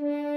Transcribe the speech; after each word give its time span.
Mm-hmm. 0.00 0.27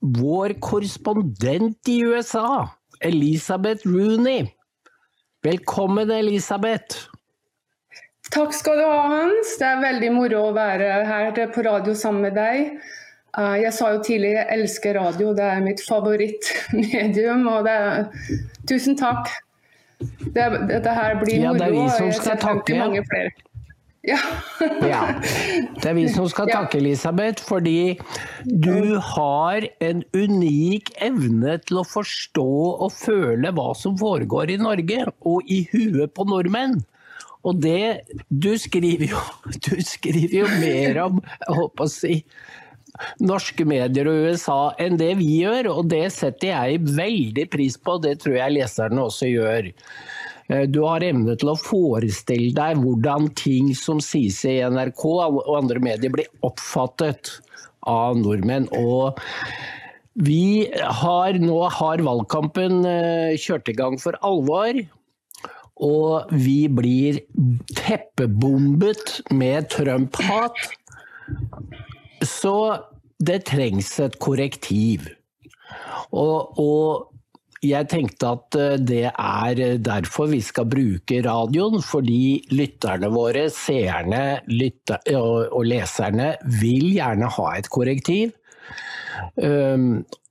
Vår 0.00 0.54
korrespondent 0.60 1.88
i 1.88 2.00
USA, 2.04 2.68
Elisabeth 3.00 3.86
Rooney. 3.88 4.46
Velkommen, 5.42 6.10
Elisabeth. 6.10 7.08
Takk 8.32 8.54
skal 8.54 8.78
du 8.78 8.84
ha, 8.86 9.00
Hans. 9.10 9.56
Det 9.58 9.66
er 9.66 9.80
veldig 9.82 10.10
moro 10.14 10.42
å 10.48 10.56
være 10.56 10.90
her 11.08 11.40
på 11.52 11.64
radio 11.66 11.94
sammen 11.98 12.28
med 12.28 12.36
deg. 12.38 12.76
Eh, 13.38 13.56
jeg 13.64 13.72
sa 13.76 13.92
jo 13.94 14.02
tidligere 14.04 14.44
jeg 14.44 14.60
elsker 14.60 14.98
radio, 15.00 15.32
det 15.36 15.46
er 15.48 15.64
mitt 15.64 15.82
favorittmedium. 15.88 17.46
og 17.48 17.64
det 17.68 17.72
er, 17.72 18.04
Tusen 18.68 18.96
takk. 18.96 19.32
Det, 20.02 20.46
dette 20.70 20.94
her 20.98 21.18
blir 21.20 21.42
moro. 21.42 21.52
Ja, 21.52 21.58
det 21.58 21.66
er 21.68 21.76
vi 21.76 21.88
som 21.96 22.12
skal 22.22 22.38
takke. 22.42 22.78
Ja. 24.02 24.18
ja. 24.92 25.02
Det 25.78 25.86
er 25.86 25.94
vi 25.94 26.08
som 26.10 26.26
skal 26.30 26.50
takke, 26.50 26.80
Elisabeth, 26.80 27.42
fordi 27.46 27.98
du 28.42 28.98
har 29.12 29.66
en 29.84 30.02
unik 30.14 30.90
evne 31.06 31.58
til 31.62 31.82
å 31.82 31.86
forstå 31.86 32.48
og 32.72 32.90
føle 32.96 33.52
hva 33.54 33.70
som 33.78 33.94
foregår 34.00 34.54
i 34.54 34.58
Norge, 34.62 35.06
og 35.22 35.46
i 35.46 35.62
huet 35.70 36.14
på 36.16 36.26
nordmenn. 36.26 36.80
Og 37.42 37.58
det 37.58 38.06
Du 38.30 38.52
skriver 38.58 39.14
jo, 39.14 39.22
du 39.66 39.78
skriver 39.86 40.42
jo 40.42 40.50
mer 40.62 41.04
om 41.06 41.22
jeg 41.22 41.56
håper 41.58 41.86
å 41.86 41.94
si, 41.94 42.18
norske 43.22 43.64
medier 43.66 44.08
og 44.10 44.26
USA 44.28 44.58
enn 44.82 44.98
det 45.00 45.14
vi 45.20 45.28
gjør, 45.42 45.70
og 45.72 45.88
det 45.92 46.04
setter 46.14 46.52
jeg 46.52 46.82
veldig 46.90 47.46
pris 47.52 47.78
på, 47.78 47.96
og 47.96 48.04
det 48.06 48.18
tror 48.22 48.36
jeg 48.36 48.56
leserne 48.58 49.06
også 49.06 49.30
gjør. 49.30 49.70
Eh, 50.48 50.66
du 50.66 50.82
har 50.86 51.04
evne 51.04 51.36
til 51.38 51.52
å 51.52 51.58
forestille 51.58 52.52
deg 52.56 52.80
hvordan 52.82 53.30
ting 53.38 53.72
som 53.78 54.02
sies 54.02 54.42
i 54.48 54.58
NRK 54.62 55.04
og 55.06 55.54
andre 55.58 55.82
medier 55.82 56.14
blir 56.14 56.30
oppfattet 56.46 57.36
av 57.88 58.18
nordmenn. 58.18 58.68
Og 58.78 59.18
vi 60.14 60.68
har 60.76 61.38
nå 61.40 61.60
har 61.72 62.04
valgkampen 62.04 62.82
eh, 62.88 63.38
kjørt 63.40 63.70
i 63.72 63.76
gang 63.78 63.98
for 64.00 64.18
alvor. 64.26 64.82
Og 65.82 66.34
vi 66.38 66.68
blir 66.70 67.22
teppebombet 67.74 69.18
med 69.34 69.70
Trump-hat. 69.72 70.58
Så 72.22 72.54
det 73.22 73.40
trengs 73.48 73.96
et 74.02 74.18
korrektiv. 74.22 75.08
Og, 76.12 76.60
og 76.60 77.11
jeg 77.62 77.88
tenkte 77.92 78.32
at 78.34 78.58
eh, 78.58 78.76
det 78.82 79.04
er 79.10 79.62
derfor 79.82 80.30
vi 80.32 80.40
skal 80.44 80.68
bruke 80.70 81.20
radioen, 81.24 81.82
fordi 81.84 82.42
lytterne 82.54 83.10
våre, 83.12 83.46
seerne 83.54 84.40
lytter, 84.50 85.02
og 85.16 85.66
leserne 85.68 86.34
vil 86.60 86.90
gjerne 86.96 87.30
ha 87.38 87.50
et 87.58 87.70
korrektiv. 87.72 88.34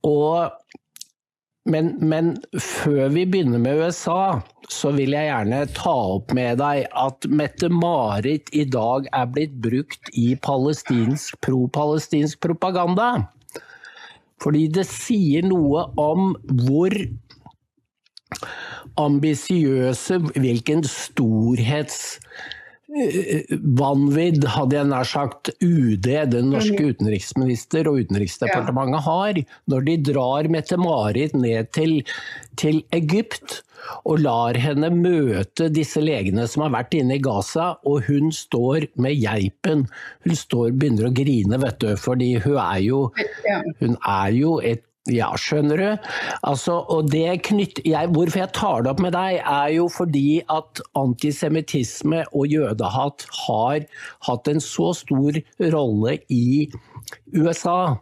Og, 0.02 0.50
men, 1.70 1.92
men, 2.02 2.32
før 2.58 3.12
vi 3.14 3.24
begynner 3.30 3.62
med 3.62 3.80
USA, 3.80 4.40
så 4.72 4.92
vil 4.96 5.14
jeg 5.14 5.28
gjerne 5.28 5.60
ta 5.76 5.94
opp 6.16 6.32
med 6.36 6.58
deg 6.60 6.88
at 6.98 7.28
Mette-Marit 7.30 8.50
i 8.56 8.64
dag 8.68 9.06
er 9.12 9.30
blitt 9.30 9.54
brukt 9.62 10.10
i 10.18 10.32
palestinsk, 10.42 11.38
pro-palestinsk 11.44 12.42
propaganda. 12.44 13.14
Fordi 14.42 14.66
det 14.74 14.88
sier 14.90 15.44
noe 15.46 15.86
om 16.00 16.32
hvor 16.64 16.94
ambisiøse, 19.00 20.18
hvilken 20.36 20.84
storhets 20.88 22.18
vanvidd, 22.92 24.44
hadde 24.52 24.76
jeg 24.76 24.88
nær 24.90 25.08
sagt, 25.08 25.50
UD, 25.64 26.08
den 26.32 26.50
norske 26.52 26.76
mhm. 26.76 26.92
utenriksminister 26.92 27.88
og 27.88 28.02
Utenriksdepartementet 28.04 29.04
har, 29.06 29.42
når 29.72 29.86
de 29.88 29.98
drar 30.12 30.48
Mette-Marit 30.52 31.36
ned 31.38 31.72
til, 31.72 32.00
til, 32.60 32.82
Egypt 32.92 33.62
og 34.06 34.20
lar 34.22 34.58
henne 34.60 34.92
møte 34.94 35.66
disse 35.72 36.02
legene 36.02 36.44
som 36.50 36.66
har 36.66 36.74
vært 36.76 36.94
inne 37.00 37.16
i 37.16 37.22
Gaza, 37.22 37.72
og 37.88 38.06
hun 38.10 38.30
står 38.34 38.90
med 39.00 39.18
geipen. 39.18 39.86
Hun 40.26 40.38
står 40.38 40.76
begynner 40.76 41.08
å 41.08 41.16
grine, 41.16 41.58
vet 41.64 41.80
du, 41.82 41.90
fordi 41.98 42.34
hun 42.44 42.60
er 42.62 42.80
jo, 42.84 43.02
hun 43.80 43.96
er 43.98 44.36
jo 44.36 44.56
et 44.62 44.84
ja, 45.10 45.32
skjønner 45.34 45.80
du. 45.80 46.10
Altså, 46.46 46.76
og 46.86 47.08
det 47.10 47.42
knytt, 47.48 47.80
jeg, 47.86 48.10
hvorfor 48.14 48.38
jeg 48.44 48.52
tar 48.54 48.84
det 48.84 48.92
opp 48.92 49.02
med 49.02 49.16
deg, 49.16 49.40
er 49.40 49.72
jo 49.74 49.88
fordi 49.90 50.42
at 50.52 50.82
antisemittisme 50.98 52.22
og 52.30 52.46
jødehat 52.52 53.26
har 53.42 53.82
hatt 54.28 54.52
en 54.52 54.62
så 54.62 54.92
stor 54.94 55.40
rolle 55.74 56.16
i 56.30 56.70
USA. 57.34 57.96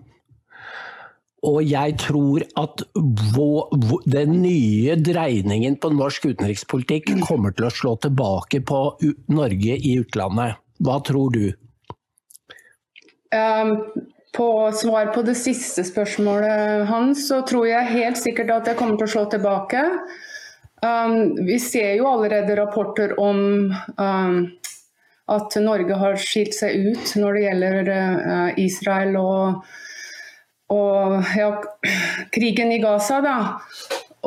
Og 1.48 1.62
jeg 1.64 1.96
tror 2.02 2.44
at 2.60 2.84
den 4.12 4.36
nye 4.42 4.98
dreiningen 5.00 5.78
på 5.80 5.88
norsk 5.94 6.28
utenrikspolitikk 6.34 7.14
kommer 7.24 7.56
til 7.56 7.70
å 7.70 7.72
slå 7.72 7.94
tilbake 8.04 8.60
på 8.60 8.82
Norge 9.32 9.80
i 9.80 9.96
utlandet. 10.02 10.60
Hva 10.84 11.00
tror 11.08 11.32
du? 11.32 11.46
Um 13.32 13.78
på 14.36 14.72
svar 14.72 15.06
på 15.14 15.22
det 15.26 15.34
siste 15.34 15.84
spørsmålet 15.86 16.86
hans, 16.91 17.26
så 17.28 17.41
tror 17.46 17.66
jeg 17.66 17.94
helt 17.94 18.18
sikkert 18.20 18.52
at 18.54 18.70
jeg 18.70 18.78
kommer 18.78 19.00
til 19.00 19.08
å 19.08 19.14
slå 19.14 19.24
tilbake. 19.32 19.82
Um, 20.80 21.34
vi 21.44 21.58
ser 21.60 21.96
jo 21.98 22.08
allerede 22.08 22.56
rapporter 22.56 23.12
om 23.20 23.41
um, 23.98 24.36
at 25.30 25.56
Norge 25.60 25.98
har 26.00 26.16
skilt 26.20 26.56
seg 26.56 26.86
ut 26.88 27.12
når 27.20 27.36
det 27.36 27.42
gjelder 27.44 27.91
uh, 27.91 28.60
Israel 28.62 29.18
og, 29.21 29.66
og 30.72 31.34
ja, 31.36 31.50
krigen 32.32 32.72
i 32.72 32.80
Gaza. 32.82 33.21
Da. 33.27 33.36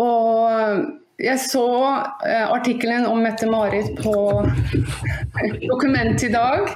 Og 0.03 1.23
jeg 1.23 1.41
så 1.47 1.67
uh, 1.89 2.47
artikkelen 2.51 3.07
om 3.09 3.23
Mette-Marit 3.23 3.95
på 4.03 4.13
Dokument 5.63 6.27
i 6.27 6.33
dag. 6.33 6.75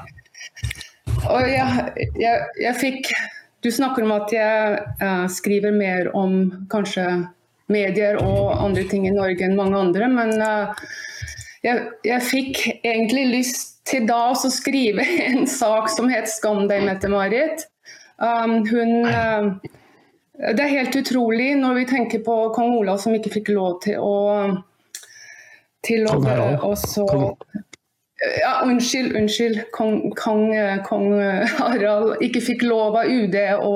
Og 1.25 1.49
jeg, 1.49 2.09
jeg, 2.19 2.45
jeg, 2.61 2.75
fikk 2.77 3.09
Du 3.65 3.71
snakker 3.73 4.05
om 4.05 4.13
at 4.15 4.31
jeg 4.33 4.77
uh, 5.01 5.25
skriver 5.31 5.73
mer 5.75 6.11
om 6.15 6.39
kanskje 6.71 7.07
medier 7.73 8.19
og 8.21 8.53
andre 8.63 8.85
ting 8.87 9.07
i 9.09 9.11
Norge 9.11 9.43
enn 9.43 9.57
mange 9.57 9.75
andre, 9.75 10.07
men 10.07 10.29
uh, 10.39 10.77
jeg, 11.65 11.81
jeg, 12.07 12.21
fikk 12.23 12.61
egentlig 12.77 13.25
lyst 13.33 13.81
til 13.89 14.05
da 14.07 14.29
å 14.31 14.51
skrive 14.53 15.03
en 15.31 15.49
sak 15.49 15.89
som 15.91 16.07
het 16.11 16.29
'Skam 16.31 16.67
deg, 16.69 16.85
Mette-Marit'. 16.87 17.65
Um, 18.17 18.61
hun 18.69 19.03
uh, 19.05 19.57
Det 20.37 20.63
er 20.63 20.73
helt 20.79 20.95
utrolig 20.95 21.51
når 21.57 21.81
vi 21.81 21.85
tenker 21.89 22.23
på 22.25 22.37
kong 22.55 22.77
Olav 22.77 23.01
som 23.01 23.13
ikke 23.17 23.33
fikk 23.39 23.51
lov 23.57 23.79
til 23.83 23.97
å 23.99 24.15
til 25.87 26.07
å, 26.09 26.17
også, 26.67 27.05
ja, 28.41 28.53
unnskyld, 28.65 29.15
unnskyld. 29.15 29.61
Kong, 29.75 30.11
kong, 30.17 30.49
kong, 30.87 31.13
Harald 31.59 32.23
ikke 32.25 32.41
fikk 32.41 32.67
lov 32.67 32.97
av 33.03 33.11
UD 33.11 33.37
å 33.61 33.75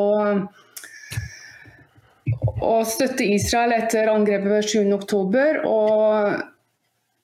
å 2.61 2.77
støtte 2.85 3.25
Israel 3.25 3.73
etter 3.75 4.09
angrepet 4.11 4.71
7.10. 4.75 5.65
Og 5.67 6.41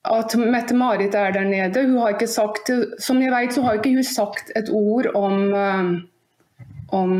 at 0.07 0.35
Mette-Marit 0.39 1.15
er 1.19 1.33
der 1.35 1.47
nede. 1.47 1.85
Hun 1.87 1.97
har 2.01 2.15
ikke 2.15 2.29
sagt, 2.31 2.71
som 3.03 3.21
jeg 3.21 3.33
vet, 3.33 3.55
så 3.55 3.65
har 3.65 3.79
ikke 3.79 3.95
hun 3.97 4.07
sagt 4.07 4.53
et 4.57 4.71
ord 4.73 5.09
om, 5.17 5.49
uh, 5.53 6.61
om 6.95 7.15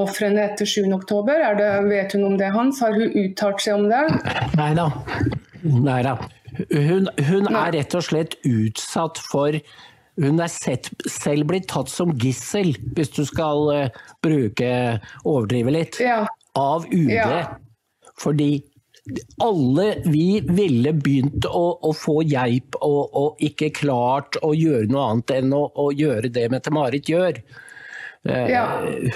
ofrene 0.00 0.44
etter 0.50 0.68
7.10. 0.68 1.62
Vet 1.88 2.16
hun 2.16 2.26
om 2.32 2.40
det, 2.40 2.52
Hans? 2.54 2.82
Har 2.84 2.96
hun 2.96 3.14
uttalt 3.24 3.64
seg 3.64 3.80
om 3.80 3.88
det? 3.90 4.04
Nei 4.58 4.72
da. 4.78 4.90
Nei 5.64 6.02
da. 6.06 6.18
Hun, 6.72 7.08
hun 7.28 7.46
er 7.52 7.72
rett 7.76 7.94
og 7.94 8.04
slett 8.08 8.34
utsatt 8.46 9.20
for 9.22 9.54
hun 10.18 10.40
er 10.42 10.50
sett, 10.50 10.90
selv 11.06 11.46
blitt 11.50 11.68
tatt 11.70 11.90
som 11.92 12.10
gissel, 12.18 12.72
hvis 12.96 13.12
du 13.14 13.22
skal 13.28 13.68
uh, 13.70 14.00
bruke 14.24 14.70
overdrive 15.22 15.74
litt, 15.74 16.00
ja. 16.02 16.24
av 16.58 16.88
UD. 16.90 17.12
Ja. 17.14 17.44
Fordi 18.18 18.50
alle 19.40 19.86
vi 20.04 20.40
ville 20.44 20.92
begynt 20.92 21.46
å, 21.48 21.78
å 21.80 21.94
få 21.96 22.18
geip 22.28 22.76
og, 22.82 23.14
og, 23.16 23.38
ikke 23.40 23.70
klart 23.78 24.36
å 24.44 24.50
gjøre 24.52 24.90
noe 24.90 25.06
annet 25.12 25.32
enn 25.38 25.54
å, 25.56 25.62
å 25.70 25.88
gjøre 25.96 26.28
det 26.34 26.48
Mette-Marit 26.52 27.08
gjør. 27.08 27.38
Uh, 28.26 28.44
ja. 28.50 28.66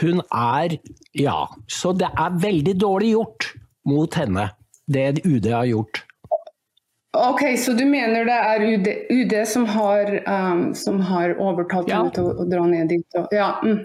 Hun 0.00 0.22
er 0.30 0.78
Ja. 1.18 1.50
Så 1.66 1.92
det 1.98 2.08
er 2.14 2.40
veldig 2.40 2.78
dårlig 2.78 3.12
gjort 3.16 3.50
mot 3.90 4.14
henne, 4.14 4.52
det 4.86 5.24
UD 5.26 5.50
har 5.50 5.66
gjort. 5.66 6.04
Ok, 7.12 7.58
Så 7.58 7.72
du 7.72 7.84
mener 7.84 8.24
det 8.24 8.36
er 8.36 8.62
UD, 8.64 8.86
UD 9.10 9.34
som, 9.46 9.66
har, 9.68 10.08
um, 10.28 10.74
som, 10.74 11.00
har, 11.00 11.34
overtalt 11.36 11.90
ja. 11.90 12.00
henne 12.00 12.14
til 12.16 12.30
å, 12.30 12.32
å, 12.40 12.46
dra 12.48 12.62
ned 12.68 12.88
dit? 12.88 13.18
Og, 13.20 13.34
ja. 13.36 13.50
Mm. 13.60 13.82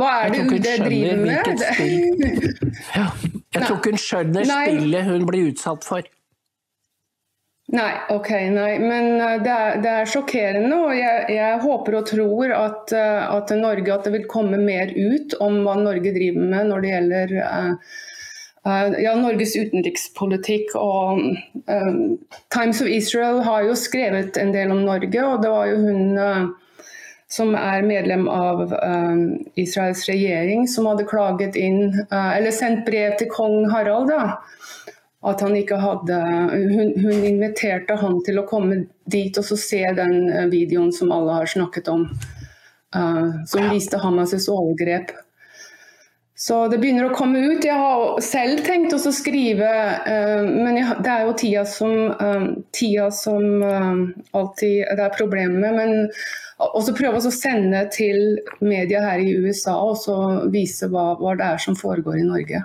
Hva 0.00 0.12
er 0.22 0.32
det 0.32 0.46
UD 0.46 0.70
driver 0.86 1.20
med? 1.20 1.50
ja. 2.96 3.04
Jeg 3.50 3.66
tror 3.66 3.76
ikke 3.76 3.92
hun 3.92 4.00
skjønner 4.00 4.48
spillet 4.48 5.06
hun 5.10 5.28
blir 5.28 5.50
utsatt 5.50 5.84
for. 5.84 6.08
Nei, 7.70 7.90
ok, 8.10 8.30
nei. 8.50 8.70
Men 8.82 9.12
uh, 9.20 9.36
det 9.44 9.52
er, 9.52 9.76
det 9.84 9.92
er 10.00 10.08
sjokkerende. 10.10 10.72
Og 10.80 10.96
jeg, 10.96 11.26
jeg, 11.36 11.58
håper 11.66 11.98
og 12.00 12.08
tror 12.08 12.54
at, 12.56 12.94
uh, 12.96 13.26
at, 13.36 13.52
Norge, 13.60 13.92
at 13.92 14.08
det 14.08 14.14
vil 14.16 14.30
komme 14.30 14.58
mer 14.62 14.94
ut 14.96 15.36
om 15.44 15.60
hva 15.66 15.76
Norge 15.84 16.14
driver 16.16 16.48
med 16.48 16.72
når 16.72 16.86
det 16.86 16.94
gjelder 16.94 17.36
uh, 17.44 18.00
ja, 18.64 19.14
Norges 19.16 19.54
utenrikspolitikk 19.56 20.74
og 20.76 21.20
um, 21.64 22.00
Times 22.52 22.80
of 22.84 22.88
Israel 22.92 23.40
har 23.46 23.64
jo 23.64 23.76
skrevet 23.78 24.36
en 24.36 24.52
del 24.52 24.72
om 24.74 24.82
Norge, 24.84 25.22
og 25.24 25.40
det 25.42 25.52
var 25.52 25.70
jo 25.70 25.78
hun 25.80 26.18
uh, 26.20 26.50
som 27.30 27.54
er 27.54 27.86
medlem 27.86 28.26
av 28.28 28.72
um, 28.74 29.22
Israels 29.60 30.02
regjering, 30.10 30.66
som 30.68 30.88
hadde 30.90 31.06
klaget 31.08 31.56
inn, 31.56 31.94
uh, 32.10 32.32
eller 32.36 32.52
sendt 32.54 32.82
brev 32.88 33.14
til 33.20 33.30
kong 33.32 33.70
Harald. 33.70 34.10
da, 34.10 34.40
at 35.30 35.42
han 35.44 35.52
ikke 35.56 35.76
hadde 35.76 36.18
hun, 36.50 36.94
hun, 36.96 37.24
inviterte 37.28 37.98
han 38.00 38.22
til 38.24 38.40
å 38.40 38.46
komme 38.48 38.86
dit 39.04 39.36
og 39.36 39.44
så 39.44 39.58
se 39.60 39.82
den 39.96 40.30
videoen 40.52 40.94
som 40.96 41.12
alle 41.12 41.42
har 41.42 41.50
snakket 41.50 41.90
om, 41.92 42.06
uh, 42.96 43.40
som 43.46 43.68
viste 43.70 44.00
Hamas' 44.00 44.48
overgrep. 44.50 45.12
Så 46.40 46.56
det 46.72 46.78
begynner 46.80 47.10
å 47.10 47.12
komme 47.12 47.42
ut. 47.50 47.64
Jeg 47.68 47.76
har 47.76 48.20
selv 48.24 48.62
tenkt 48.64 48.94
å 48.96 49.12
skrive, 49.12 49.70
uh, 50.06 50.46
men 50.48 50.78
det 51.04 51.10
er 51.12 51.26
jo 51.26 51.34
tida 51.36 51.66
som, 51.68 52.14
uh, 52.16 52.46
tida 52.72 53.10
som 53.12 53.60
uh, 53.60 54.06
alltid 54.38 54.86
det 54.88 55.04
er 55.04 55.18
problemet 55.18 55.60
med. 55.60 55.76
Men 55.76 56.70
også 56.70 56.94
prøve 56.96 57.20
å 57.20 57.32
sende 57.34 57.82
til 57.92 58.38
media 58.64 59.02
her 59.04 59.20
i 59.20 59.34
USA 59.36 59.74
og 59.84 59.98
så 60.00 60.16
vise 60.52 60.88
hva, 60.88 61.10
hva, 61.20 61.34
det 61.36 61.44
er 61.44 61.60
som 61.60 61.76
foregår 61.76 62.22
i 62.22 62.24
Norge. 62.24 62.62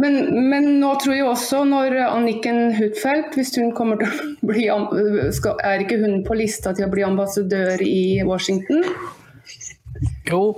Men, 0.00 0.16
men, 0.48 0.70
nå 0.80 0.94
tror 1.02 1.14
jeg 1.14 1.26
også 1.28 1.60
når 1.68 1.98
Anniken 2.06 2.72
Huitfeldt, 2.74 3.36
hvis 3.36 3.52
hun 3.60 3.70
kommer 3.76 4.00
til 4.00 4.08
å 4.10 4.48
bli 4.48 4.64
Er 4.66 5.84
ikke 5.84 6.00
hun 6.00 6.24
på 6.26 6.40
lista 6.40 6.72
til 6.74 6.88
å 6.88 6.90
bli 6.90 7.04
ambassadør 7.06 7.84
i 7.84 8.24
Washington? 8.26 8.82
Jo, 10.26 10.56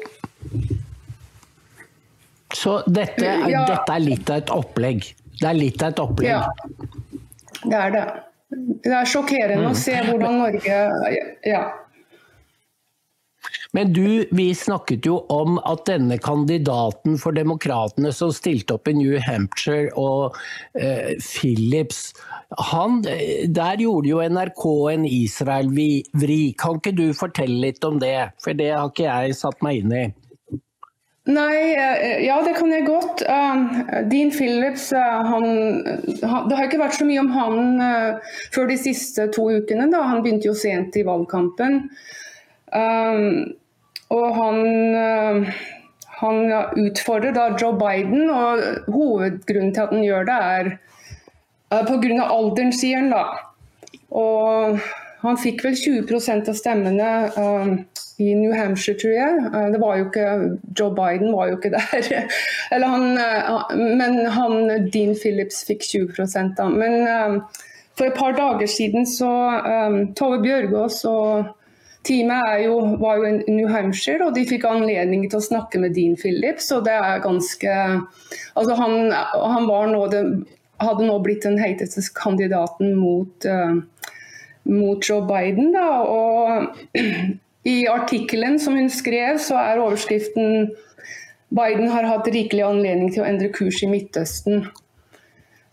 så 2.56 2.78
dette, 2.86 3.24
ja. 3.50 3.64
dette, 3.68 3.92
er 3.92 4.04
litt 4.04 4.30
av 4.32 4.42
et 4.42 4.52
opplegg. 4.54 5.10
Det 5.36 5.48
er 5.48 5.58
litt 5.58 5.82
av 5.84 5.92
et 5.92 6.04
opplegg. 6.06 6.30
Ja, 6.30 6.44
det 7.66 7.80
er 7.80 7.96
det. 7.96 8.04
Det 8.86 8.94
er 8.94 9.08
sjokkerende 9.10 9.66
mm. 9.66 9.72
å 9.74 9.80
se 9.80 9.98
hvordan 10.06 10.40
Norge 10.44 10.78
Ja. 11.44 11.64
Men 13.76 13.92
du, 13.92 14.24
vi 14.32 14.46
snakket 14.56 15.06
jo 15.06 15.18
om 15.32 15.58
at 15.68 15.84
denne 15.88 16.16
kandidaten 16.22 17.18
for 17.20 17.36
demokratene 17.36 18.12
som 18.14 18.32
stilte 18.34 18.78
opp 18.78 18.88
i 18.88 18.94
New 18.96 19.18
Hampshire 19.22 19.90
og 20.00 20.38
eh, 20.78 21.12
Phillips, 21.20 22.14
han, 22.70 23.02
der 23.04 23.82
gjorde 23.82 24.08
jo 24.08 24.22
NRK 24.22 24.64
en 24.94 25.06
Israel-vri. 25.10 26.40
Kan 26.58 26.80
ikke 26.80 26.94
du 26.96 27.10
fortelle 27.18 27.58
litt 27.66 27.84
om 27.84 28.00
det? 28.02 28.30
For 28.42 28.56
det 28.56 28.70
har 28.72 28.88
ikke 28.88 29.10
jeg 29.10 29.36
satt 29.42 29.60
meg 29.66 29.82
inn 29.82 29.92
i. 29.94 30.06
Nei, 31.26 31.74
eh, 31.74 32.20
ja 32.22 32.36
det 32.46 32.54
kan 32.54 32.70
jeg 32.70 32.86
godt. 32.86 33.24
Uh, 33.26 34.02
Dean 34.06 34.30
Phillips, 34.30 34.92
uh, 34.94 35.26
han, 35.26 35.46
Det 36.06 36.54
har 36.54 36.68
ikke 36.68 36.78
vært 36.78 36.98
så 37.00 37.06
mye 37.08 37.22
om 37.24 37.32
han 37.34 37.80
uh, 37.82 38.34
før 38.54 38.70
de 38.70 38.76
siste 38.78 39.26
to 39.34 39.48
ukene. 39.58 39.88
da. 39.90 40.04
Han 40.06 40.22
begynte 40.22 40.46
jo 40.46 40.54
sent 40.54 40.94
i 40.94 41.02
valgkampen. 41.06 41.88
Um, 42.70 43.56
og 44.14 44.26
han, 44.36 45.46
han 46.20 46.36
utfordrer 46.78 47.34
da 47.34 47.48
Joe 47.58 47.74
Biden, 47.74 48.28
og 48.30 48.92
hovedgrunnen 48.94 49.72
til 49.74 49.82
at 49.82 49.94
han 49.96 50.04
gjør 50.04 50.28
det, 50.28 50.36
er 50.46 51.88
pga. 51.88 52.28
alderen, 52.28 52.70
sier 52.70 53.02
han 53.02 53.10
da. 53.10 53.24
Og 54.14 54.78
han 55.26 55.38
fikk 55.40 55.64
vel 55.66 55.76
20% 55.78 56.50
av 56.50 56.56
stemmene 56.58 57.10
um, 57.36 57.76
i 58.22 58.32
New 58.38 58.52
Hampshire, 58.56 58.98
tror 59.00 59.14
jeg. 59.14 59.44
Uh, 59.52 59.68
det 59.74 59.80
var 59.82 59.98
jo 59.98 60.08
ikke, 60.08 60.26
Joe 60.78 60.94
Biden 60.96 61.34
var 61.34 61.50
jo 61.50 61.58
ikke 61.58 61.72
der. 61.76 62.40
han, 62.84 63.06
uh, 63.18 63.76
men 63.76 64.20
han, 64.32 64.58
Dean 64.90 65.16
Phillips 65.18 65.62
fikk 65.68 65.86
20 65.86 66.54
da. 66.58 66.68
Men 66.72 66.98
um, 67.06 67.38
for 67.96 68.08
et 68.08 68.18
par 68.18 68.36
dager 68.36 68.68
siden 68.68 69.06
så 69.08 69.30
um, 69.64 70.02
Tove 70.18 70.42
Bjørgaas 70.44 71.00
og 71.08 71.54
teamet 72.06 72.64
jo, 72.64 72.76
var 73.00 73.18
jo 73.18 73.30
i 73.30 73.54
New 73.56 73.70
Hampshire, 73.72 74.26
og 74.26 74.36
de 74.36 74.44
fikk 74.46 74.66
anledning 74.68 75.24
til 75.26 75.40
å 75.40 75.46
snakke 75.46 75.80
med 75.82 75.96
Dean 75.96 76.14
Phillips. 76.20 76.70
og 76.72 76.84
det 76.86 76.94
er 76.94 77.24
ganske, 77.24 77.72
altså 78.54 78.76
Han, 78.78 79.10
han 79.10 79.66
nå 79.66 80.04
det, 80.12 80.22
hadde 80.82 81.08
nå 81.08 81.18
blitt 81.24 81.46
den 81.46 81.58
heiteste 81.58 82.04
kandidaten 82.14 82.94
mot 83.00 83.48
uh, 83.48 83.80
mot 84.68 85.02
Joe 85.08 85.22
Biden. 85.26 85.72
Da. 85.74 85.88
Og 86.04 86.96
I 87.66 87.76
artikkelen 87.90 88.60
som 88.62 88.76
hun 88.78 88.90
skrev, 88.92 89.40
så 89.42 89.58
er 89.58 89.82
overskriften 89.82 90.74
Biden 91.54 91.88
har 91.90 92.06
hatt 92.06 92.28
rikelig 92.30 92.64
anledning 92.66 93.12
til 93.14 93.22
å 93.22 93.28
endre 93.28 93.52
kurs 93.54 93.78
i 93.86 93.90
Midtøsten. 93.90 94.66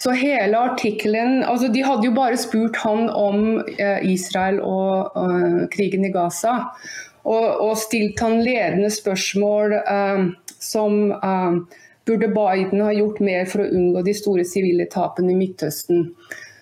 Så 0.04 0.12
hele 0.18 0.60
artikkelen 0.60 1.44
altså 1.48 1.70
De 1.72 1.84
hadde 1.86 2.10
jo 2.10 2.16
bare 2.16 2.38
spurt 2.40 2.76
han 2.84 3.08
om 3.08 3.62
eh, 3.78 4.04
Israel 4.12 4.60
og 4.60 5.16
uh, 5.16 5.64
krigen 5.72 6.04
i 6.06 6.12
Gaza. 6.12 6.58
Og, 7.24 7.46
og, 7.64 7.78
stilt 7.80 8.20
han 8.20 8.42
ledende 8.44 8.90
spørsmål 8.92 9.78
uh, 9.80 10.26
som 10.60 11.14
uh, 11.24 11.62
burde 12.06 12.28
Biden 12.36 12.84
ha 12.84 12.92
gjort 12.92 13.22
mer 13.24 13.48
for 13.48 13.64
å 13.64 13.70
unngå 13.72 14.04
de 14.04 14.16
store 14.18 14.44
sivile 14.48 14.90
tapene 14.92 15.32
i 15.32 15.40
Midtøsten. 15.40 16.10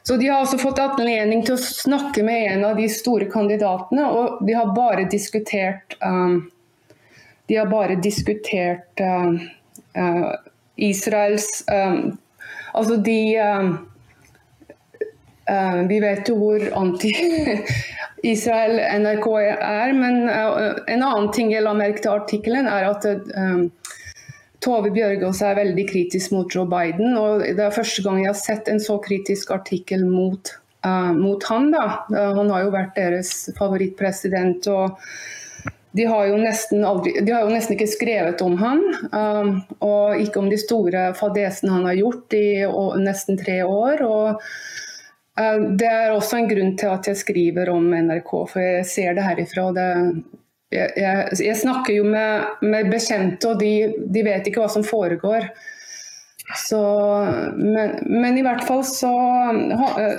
Så 0.03 0.17
De 0.17 0.27
har 0.27 0.41
også 0.41 0.57
fått 0.57 0.79
anledning 0.81 1.43
til 1.45 1.55
å 1.55 1.61
snakke 1.61 2.23
med 2.25 2.47
en 2.53 2.65
av 2.71 2.79
de 2.79 2.87
store 2.89 3.27
kandidatene, 3.29 4.07
og 4.09 4.41
de 4.47 4.55
har 4.57 4.73
bare 4.75 5.05
diskutert 5.11 5.97
um, 6.01 6.51
De 7.49 7.55
har 7.59 7.69
bare 7.69 7.99
diskutert 8.01 9.01
uh, 9.03 9.31
uh, 9.97 10.31
Israels 10.75 11.63
um, 11.69 12.17
Altså, 12.73 12.97
de 12.97 13.39
um, 13.39 13.71
uh, 15.51 15.81
Vi 15.91 15.99
vet 16.01 16.29
jo 16.29 16.35
hvor 16.39 16.65
anti-Israel 16.81 18.79
NRK 19.03 19.27
er, 19.51 19.93
men 19.97 20.23
uh, 20.29 20.81
en 20.87 21.03
annen 21.03 21.31
ting 21.35 21.51
jeg 21.53 21.65
la 21.65 21.73
merke 21.77 22.01
til 22.01 22.15
artikkelen, 22.15 22.69
er 22.71 22.89
at 22.89 23.05
um, 23.35 23.67
Tove 24.61 24.91
Bjørgaas 24.93 25.41
er 25.41 25.57
veldig 25.57 25.85
kritisk 25.89 26.33
mot 26.35 26.53
Joe 26.53 26.69
Biden. 26.69 27.15
og 27.17 27.41
Det 27.41 27.59
er 27.65 27.73
første 27.73 28.03
gang 28.05 28.21
jeg 28.21 28.29
har 28.29 28.39
sett 28.39 28.69
en 28.69 28.81
så 28.81 28.99
kritisk 29.01 29.51
artikkel 29.55 30.05
mot, 30.05 30.53
uh, 30.85 31.11
mot 31.17 31.43
han. 31.49 31.71
Da. 31.73 31.85
Han 32.37 32.51
har 32.53 32.67
jo 32.67 32.73
vært 32.75 32.97
deres 32.99 33.49
favorittpresident. 33.57 34.67
og 34.67 34.99
de 35.91 36.05
har, 36.07 36.29
aldri, 36.31 37.13
de 37.19 37.31
har 37.33 37.41
jo 37.43 37.51
nesten, 37.51 37.75
ikke 37.75 37.89
skrevet 37.91 38.41
om 38.45 38.53
han, 38.61 38.83
um, 39.11 39.49
og 39.83 40.21
ikke 40.23 40.39
om 40.39 40.47
de 40.47 40.59
store 40.59 41.09
fadesene 41.19 41.73
han 41.73 41.87
har 41.89 41.97
gjort 41.99 42.35
i 42.37 42.45
og, 42.63 42.95
nesten 43.03 43.39
tre 43.39 43.57
år. 43.67 44.03
og 44.05 44.45
uh, 45.41 45.57
Det 45.75 45.89
er 45.89 46.13
også 46.13 46.39
en 46.39 46.47
grunn 46.53 46.77
til 46.79 46.93
at 46.93 47.11
jeg 47.11 47.19
skriver 47.19 47.73
om 47.73 47.89
NRK, 47.91 48.31
for 48.53 48.63
jeg 48.63 48.87
ser 48.87 49.17
det 49.17 49.25
herifra. 49.25 49.67
og 49.67 49.75
det 49.75 49.89
jeg, 50.71 50.93
jeg, 50.95 51.27
jeg, 51.43 51.57
snakker 51.59 51.97
jo 51.97 52.07
med, 52.07 52.63
med 52.63 52.89
bekjente, 52.91 53.51
og 53.51 53.59
de, 53.59 53.91
de, 54.07 54.23
vet 54.25 54.47
ikke 54.47 54.63
hva 54.63 54.71
som 54.71 54.85
foregår. 54.87 55.49
Så, 56.57 56.79
men, 57.55 57.93
men, 58.07 58.37
i 58.37 58.41
hvert 58.43 58.63
fall 58.67 58.81
så, 58.83 59.11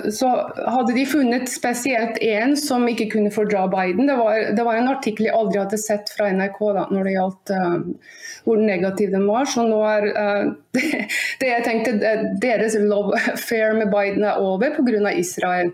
så, 0.09 0.29
hadde 0.57 0.95
de 0.95 1.03
funnet 1.05 1.51
spesielt 1.51 2.17
én 2.25 2.55
som 2.57 2.87
ikke 2.89 3.11
kunne 3.11 3.33
fordra 3.33 3.67
Biden. 3.69 4.07
Det 4.09 4.15
var, 4.17 4.39
det 4.57 4.65
var, 4.65 4.79
en 4.79 4.89
artikkel 4.95 5.27
jeg 5.27 5.37
aldri 5.37 5.61
hadde 5.61 5.77
sett 5.81 6.09
fra 6.15 6.31
NRK 6.33 6.59
da, 6.77 6.87
når 6.89 7.05
det 7.05 7.13
gjaldt 7.13 7.53
uh, 7.53 8.09
hvor 8.47 8.65
negativ 8.65 9.13
den 9.13 9.27
var. 9.29 9.45
Så 9.49 9.67
nå 9.67 9.77
er 9.85 10.09
uh, 10.09 10.49
det, 10.77 11.05
det, 11.41 11.51
jeg 11.51 11.67
tenkte 11.67 12.17
deres 12.41 12.77
love 12.81 13.19
affair 13.35 13.77
med 13.77 13.93
Biden 13.93 14.25
er 14.25 14.41
over 14.41 14.73
pga. 14.79 15.13
Israel. 15.13 15.73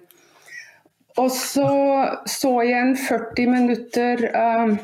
Og 1.20 1.32
så 1.36 1.70
så 2.30 2.52
jeg 2.64 2.80
en 2.80 2.98
40 2.98 3.52
minutter 3.52 4.26
uh, 4.32 4.76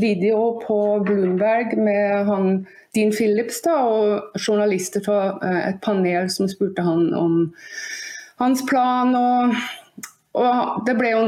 video 0.00 0.60
på 0.62 0.78
Bloomberg 1.04 1.76
med 1.78 2.30
han 2.30 2.66
Dean 2.96 3.12
Phillips 3.12 3.60
da, 3.64 3.76
og 3.84 4.38
journalister 4.40 5.04
fra 5.04 5.36
uh, 5.42 5.60
et 5.68 5.82
panel 5.84 6.30
som 6.32 6.48
spurte 6.48 6.84
han 6.86 7.10
om 7.14 7.36
hans 8.40 8.64
plan. 8.68 9.12
Og, 9.16 9.56
og 10.40 10.88
ble 10.88 11.12
jo, 11.12 11.26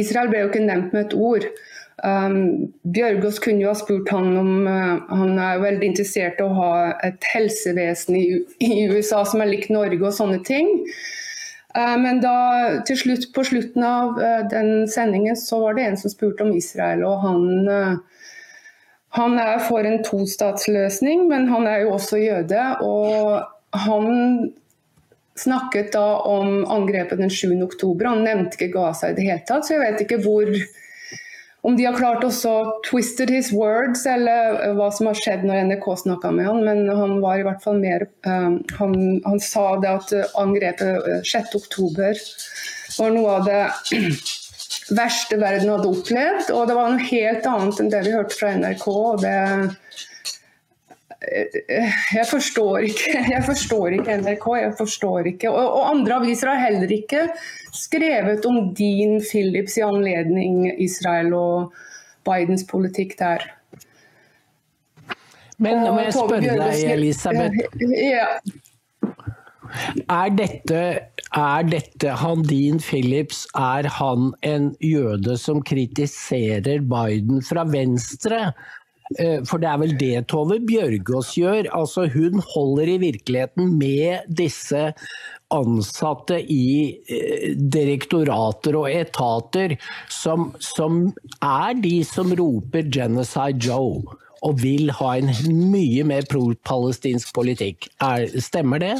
Israel 0.00 0.32
ble 0.32 0.44
jo 0.44 0.52
ikke 0.52 0.64
nevnt 0.64 0.96
med 0.96 1.08
et 1.08 1.18
ord. 1.18 1.50
Um, 2.00 2.72
Bjørgaas 2.88 3.42
kunne 3.44 3.60
jo 3.60 3.68
ha 3.68 3.76
spurt 3.76 4.08
han 4.08 4.30
om 4.40 4.64
uh, 4.64 5.02
Han 5.12 5.34
er 5.36 5.58
veldig 5.60 5.90
interessert 5.90 6.38
i 6.40 6.46
å 6.46 6.54
ha 6.56 6.70
et 7.04 7.26
helsevesen 7.34 8.16
i, 8.16 8.22
i, 8.64 8.86
USA 8.88 9.20
som 9.28 9.42
er 9.44 9.50
likt 9.50 9.68
Norge 9.74 10.00
og 10.00 10.14
sånne 10.16 10.40
ting. 10.46 10.70
Uh, 11.76 11.96
men 12.02 12.18
da, 12.22 12.36
til 12.86 12.98
slutt, 12.98 13.28
på 13.34 13.44
slutten 13.46 13.84
av 13.86 14.18
uh, 14.18 14.40
den 14.50 14.88
sendingen 14.90 15.38
så 15.38 15.60
var 15.62 15.76
det 15.78 15.86
en 15.86 16.00
som 16.00 16.12
spurte 16.12 16.46
om 16.46 16.54
Israel. 16.56 17.04
og 17.06 17.22
han, 17.22 18.00
han 19.18 19.38
er 19.38 19.62
for 19.68 19.86
en 19.86 20.02
tostatsløsning, 20.06 21.28
men 21.30 21.48
han 21.50 21.66
er 21.70 21.84
jo 21.84 21.94
også 21.98 22.22
jøde. 22.22 22.64
og 22.82 23.46
han 23.70 24.50
snakket 25.40 25.92
da 25.94 26.20
om 26.26 26.64
angrepet 26.68 27.18
den 27.18 27.30
7. 27.30 27.54
oktober. 27.64 28.10
Han 28.12 28.24
nevnte 28.26 28.58
ikke 28.58 28.72
Gaza 28.74 29.10
i 29.10 29.16
det 29.16 29.26
hele 29.28 29.42
tatt, 29.48 29.66
så 29.66 29.76
jeg 29.76 29.84
vet 29.84 30.04
ikke 30.04 30.20
hvor 30.24 30.50
om 31.62 31.76
de 31.76 31.84
har 31.84 31.96
klart 31.98 32.24
også 32.24 32.52
twisted 32.86 33.30
his 33.30 33.50
words, 33.52 34.06
eller 34.08 34.72
hva 34.78 34.88
som 34.96 35.10
har 35.10 35.18
skjedd 35.18 35.44
når 35.44 35.66
NRK 35.68 35.88
snakka 36.04 36.32
med 36.32 36.48
han, 36.48 36.62
men 36.64 36.88
han 36.88 37.18
var 37.20 37.40
i 37.40 37.44
hvert 37.44 37.60
fall 37.64 37.80
mer 37.82 38.06
um, 38.24 38.60
han, 38.78 38.94
han, 39.26 39.40
sa 39.44 39.74
det 39.82 39.90
at 39.90 40.14
angrepet 40.40 41.26
6.10 41.28 42.00
var 42.96 43.12
noe 43.12 43.34
av 43.38 43.48
det 43.48 43.98
verste 45.00 45.36
verden 45.40 45.72
hadde 45.74 45.90
opplevd. 45.90 46.52
Og 46.56 46.64
det 46.68 46.78
var 46.78 46.94
noe 46.94 47.10
helt 47.10 47.50
annet 47.52 47.82
enn 47.82 47.92
det 47.92 48.04
vi 48.06 48.16
hørte 48.16 48.38
fra 48.40 48.54
NRK. 48.56 48.86
og 48.88 49.20
det 49.24 49.36
jeg 51.20 52.24
forstår 52.30 52.86
ikke 52.88 53.22
jeg 53.34 53.42
forstår 53.44 53.96
ikke 53.98 54.16
NRK. 54.22 54.46
jeg 54.56 54.72
forstår 54.78 55.28
ikke, 55.34 55.50
og, 55.50 55.66
og 55.76 55.90
andre 55.90 56.16
aviser 56.22 56.48
har 56.48 56.64
heller 56.70 56.92
ikke 56.96 57.26
skrevet 57.76 58.46
om 58.48 58.74
din 58.74 59.20
Philips 59.20 59.76
i 59.76 59.84
anledning 59.84 60.64
Israel 60.80 61.34
og 61.36 61.74
Bidens 62.24 62.64
politikk 62.68 63.18
der. 63.18 63.44
Men 65.60 65.82
nå 65.84 65.92
må 65.92 66.06
jeg 66.06 66.16
spørre 66.16 66.56
deg, 66.56 66.82
Elisabeth. 66.94 67.56
Ja. 68.00 68.26
Er 70.10 70.32
dette, 70.34 70.80
er 71.36 71.66
dette 71.68 72.14
han 72.22 72.42
Dean 72.48 72.80
Phillips, 72.82 73.44
er 73.54 73.86
han 74.00 74.32
en 74.46 74.70
jøde 74.82 75.36
som 75.38 75.60
kritiserer 75.62 76.82
Biden 76.90 77.44
fra 77.44 77.66
venstre? 77.68 78.50
Eh, 79.18 79.40
for 79.48 79.58
det 79.58 79.70
er 79.70 79.80
vel 79.82 79.96
det 79.98 80.14
Tove 80.30 80.60
Bjørgaas 80.62 81.32
gjør. 81.38 81.70
Altså 81.74 82.06
hun 82.12 82.42
holder 82.52 82.94
i 82.94 83.00
virkeligheten 83.02 83.74
med 83.80 84.30
disse 84.38 84.90
ansatte 85.50 86.38
i 86.46 86.94
eh, 87.10 87.50
direktorater 87.58 88.78
og 88.78 88.90
etater 88.92 89.74
som, 90.12 90.52
som 90.62 91.08
er 91.42 91.74
de 91.82 91.96
som 92.06 92.30
roper 92.38 92.86
'Genocide 92.86 93.58
Joe' 93.66 94.18
og 94.40 94.62
vil 94.62 94.88
ha 94.96 95.16
en 95.18 95.32
mye 95.72 96.04
mer 96.06 96.24
pro-palestinsk 96.30 97.34
politikk. 97.36 97.90
Er, 98.00 98.24
stemmer 98.40 98.80
det? 98.80 98.94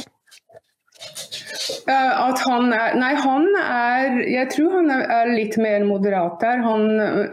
At 1.91 2.39
han 2.45 2.71
er 2.73 2.95
Nei, 2.99 3.11
han 3.19 3.47
er 3.59 4.19
Jeg 4.29 4.49
tror 4.53 4.75
han 4.79 4.91
er 4.93 5.31
litt 5.31 5.57
mer 5.61 5.83
moderat 5.87 6.39
der. 6.43 6.61
Han, 6.65 6.85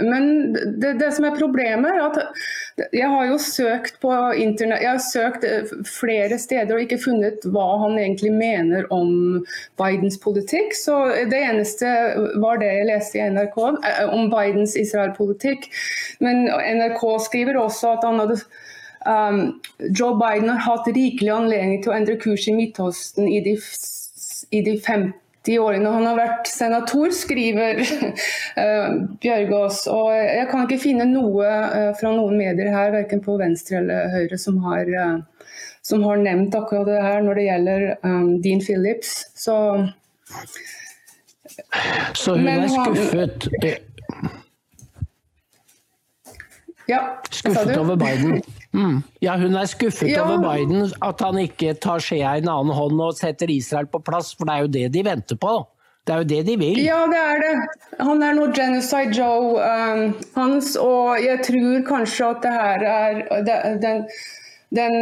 men 0.04 0.28
det, 0.54 0.96
det, 1.00 1.10
som 1.16 1.28
er 1.28 1.37
problemet, 1.38 1.92
er 1.92 2.06
at 2.06 2.88
jeg 2.94 3.10
har 3.10 3.25
jo 3.26 3.38
søkt 3.42 3.96
på 4.02 4.12
internett 4.38 4.84
Jeg 4.84 4.92
har 4.92 5.02
søkt 5.02 5.46
eh, 5.46 5.72
flere 5.88 6.38
steder 6.38 6.76
og 6.76 6.84
ikke 6.84 7.00
funnet 7.02 7.46
hva 7.50 7.66
han 7.82 7.98
egentlig 7.98 8.32
mener 8.37 8.87
om 8.94 9.42
Bidens 9.80 10.18
politikk. 10.22 10.76
Så 10.78 11.00
det 11.30 11.42
eneste 11.50 11.90
var 12.42 12.62
det 12.62 12.70
jeg 12.70 12.88
leste 12.92 13.20
i 13.20 13.28
NRK 13.34 13.58
eh, 13.66 14.04
om 14.06 14.30
Bidens 14.32 14.76
Israel-politikk. 14.78 15.68
Men 16.25 16.46
NRK 16.48 17.04
skriver 17.28 17.60
også 17.60 17.96
at 17.96 18.06
han 18.06 18.22
hadde 18.22 18.40
Um, 19.07 19.61
Joe 19.95 20.19
Biden 20.19 20.49
har 20.49 20.59
hatt 20.59 20.88
rikelig 20.90 21.31
anledning 21.31 21.83
til 21.83 21.93
å 21.93 21.97
endre 21.99 22.19
kurs 22.21 22.49
i 22.50 22.55
Midtøsten 22.57 23.28
i 23.31 23.38
de, 23.45 23.55
i 24.50 24.62
de 24.67 24.75
50 24.83 25.61
årene 25.62 25.93
han 25.95 26.07
har 26.09 26.19
vært 26.19 26.50
senator, 26.50 27.12
skriver 27.14 27.83
uh, 28.62 28.99
Bjørgaas. 29.23 29.85
Og 29.93 30.11
jeg 30.17 30.49
kan 30.50 30.67
ikke 30.67 30.83
finne 30.83 31.07
noe 31.11 31.47
uh, 31.47 31.93
fra 32.00 32.12
noen 32.17 32.37
medier 32.40 32.73
her, 32.75 32.93
verken 32.97 33.23
på 33.25 33.38
venstre 33.40 33.81
eller 33.83 34.11
høyre, 34.17 34.40
som 34.40 34.59
har, 34.67 34.90
uh, 34.90 35.49
som 35.87 36.05
har 36.09 36.21
nevnt 36.25 36.59
akkurat 36.59 36.90
det 36.90 37.00
her 37.07 37.23
når 37.25 37.40
det 37.40 37.49
gjelder 37.49 37.88
um, 38.02 38.33
Dean 38.43 38.64
Phillips. 38.64 39.14
Så, 39.38 39.57
Så 42.19 42.35
hun 42.35 42.49
er 42.50 42.67
skuffet? 42.69 43.49
Ja, 46.88 47.21
skuffet 47.31 47.76
over 47.76 47.97
Biden? 47.97 48.43
Mm. 48.76 49.00
Ja, 49.25 49.37
hun 49.40 49.56
er 49.56 49.68
skuffet 49.70 50.10
ja. 50.12 50.25
over 50.25 50.42
Biden, 50.44 50.90
at 51.02 51.25
han 51.25 51.40
ikke 51.40 51.75
tar 51.80 52.02
skjea 52.04 52.37
i 52.37 52.42
en 52.42 52.50
annen 52.52 52.75
hånd 52.76 53.00
og 53.00 53.16
setter 53.16 53.50
Israel 53.50 53.88
på 53.88 54.02
plass, 54.04 54.34
for 54.37 54.48
det 54.48 54.54
er 54.54 54.64
jo 54.66 54.72
det 54.76 54.87
de 54.96 55.04
venter 55.06 55.40
på. 55.40 55.56
Det 56.08 56.14
er 56.14 56.22
jo 56.22 56.28
det 56.28 56.42
de 56.46 56.56
vil. 56.56 56.78
Ja, 56.80 57.02
det 57.08 57.20
er 57.20 57.42
det. 57.42 57.54
Han 58.00 58.22
er 58.25 58.37
nå 58.37 58.46
Genocide 58.56 59.12
Joe 59.12 59.60
um, 59.60 60.14
hans, 60.38 60.72
og 60.80 61.20
jeg 61.20 61.42
tror 61.44 61.82
kanskje 61.88 62.30
at 62.32 62.44
det 62.46 62.52
her 62.54 62.84
er 62.92 63.18
det, 63.44 63.58
den 63.82 64.06
den 64.68 64.94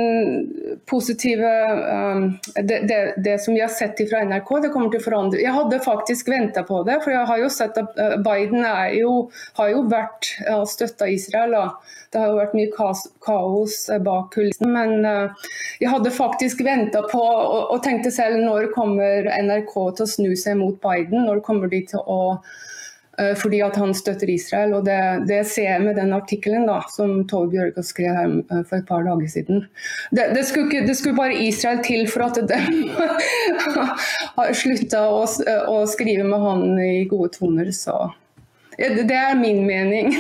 positive 0.87 1.49
um, 1.93 2.39
det, 2.55 2.79
det, 2.89 3.15
det, 3.25 3.39
som 3.43 3.55
vi 3.55 3.61
har 3.61 3.69
sett 3.69 3.99
fra 4.11 4.23
NRK, 4.25 4.51
det 4.63 4.71
kommer 4.71 4.93
til 4.93 5.01
å 5.03 5.07
forandre. 5.07 5.41
Jeg 5.43 5.55
hadde 5.57 5.81
faktisk 5.83 6.31
venta 6.31 6.63
på 6.67 6.83
det, 6.87 7.01
for 7.03 7.15
jeg 7.15 7.27
har 7.27 7.41
jo 7.43 7.49
sett 7.51 7.81
at 7.81 7.99
uh, 7.99 8.15
Biden 8.23 8.63
jo, 8.95 9.15
har 9.59 9.73
jo 9.73 9.83
vært 9.91 10.31
uh, 10.47 10.63
støtta 10.71 11.09
Israel. 11.11 11.57
Og 11.59 11.97
Det 12.13 12.23
har 12.23 12.31
jo 12.31 12.39
vært 12.39 12.55
mye 12.59 12.71
kaos, 13.27 13.81
uh, 13.91 13.99
bak 14.07 14.31
kulissene. 14.37 14.71
Men 14.71 15.03
uh, 15.03 15.51
jeg 15.83 15.91
hadde 15.91 16.15
faktisk 16.15 16.63
venta 16.67 17.03
på 17.11 17.25
og, 17.25 17.75
og 17.75 17.83
tenkte 17.83 18.15
selv 18.15 18.39
når 18.45 18.71
kommer 18.77 19.27
NRK 19.35 19.75
til 19.75 20.07
å 20.07 20.13
snu 20.15 20.31
seg 20.39 20.61
mot 20.63 20.79
Biden? 20.83 21.27
Når 21.27 21.43
kommer 21.47 21.73
de 21.73 21.83
til 21.91 22.07
å 22.07 22.21
Eh, 22.39 22.66
fordi 23.41 23.63
at 23.65 23.77
han 23.81 23.95
støtter 23.97 24.29
Israel. 24.29 24.75
og 24.77 24.85
Det, 24.85 24.99
det 25.29 25.47
ser 25.49 25.71
jeg 25.71 25.85
med 25.85 25.97
den 25.97 26.13
artikkelen 26.13 26.69
som 26.93 27.25
Tove 27.29 27.49
Bjørgaas 27.51 27.87
skrev 27.93 28.13
her 28.13 28.29
eh, 28.53 28.65
for 28.69 28.77
et 28.77 28.89
par 28.89 29.03
dager 29.07 29.29
siden. 29.33 29.65
Det, 30.11 30.25
det, 30.35 30.45
skulle, 30.47 30.67
ikke, 30.69 30.87
det 30.87 30.97
skulle, 30.97 31.17
bare 31.17 31.47
Israel 31.47 31.81
til 31.85 32.11
for 32.13 32.21
at 32.27 32.49
de 32.49 32.61
har 34.37 34.53
slutta 34.53 35.01
å, 35.09 35.25
å, 35.73 35.87
skrive 35.89 36.25
med 36.29 36.41
han 36.45 36.79
i 36.83 37.07
gode 37.09 37.33
toner. 37.39 37.73
Så 37.73 37.97
det 38.77 39.17
er 39.17 39.35
min 39.41 39.65
mening. 39.65 40.13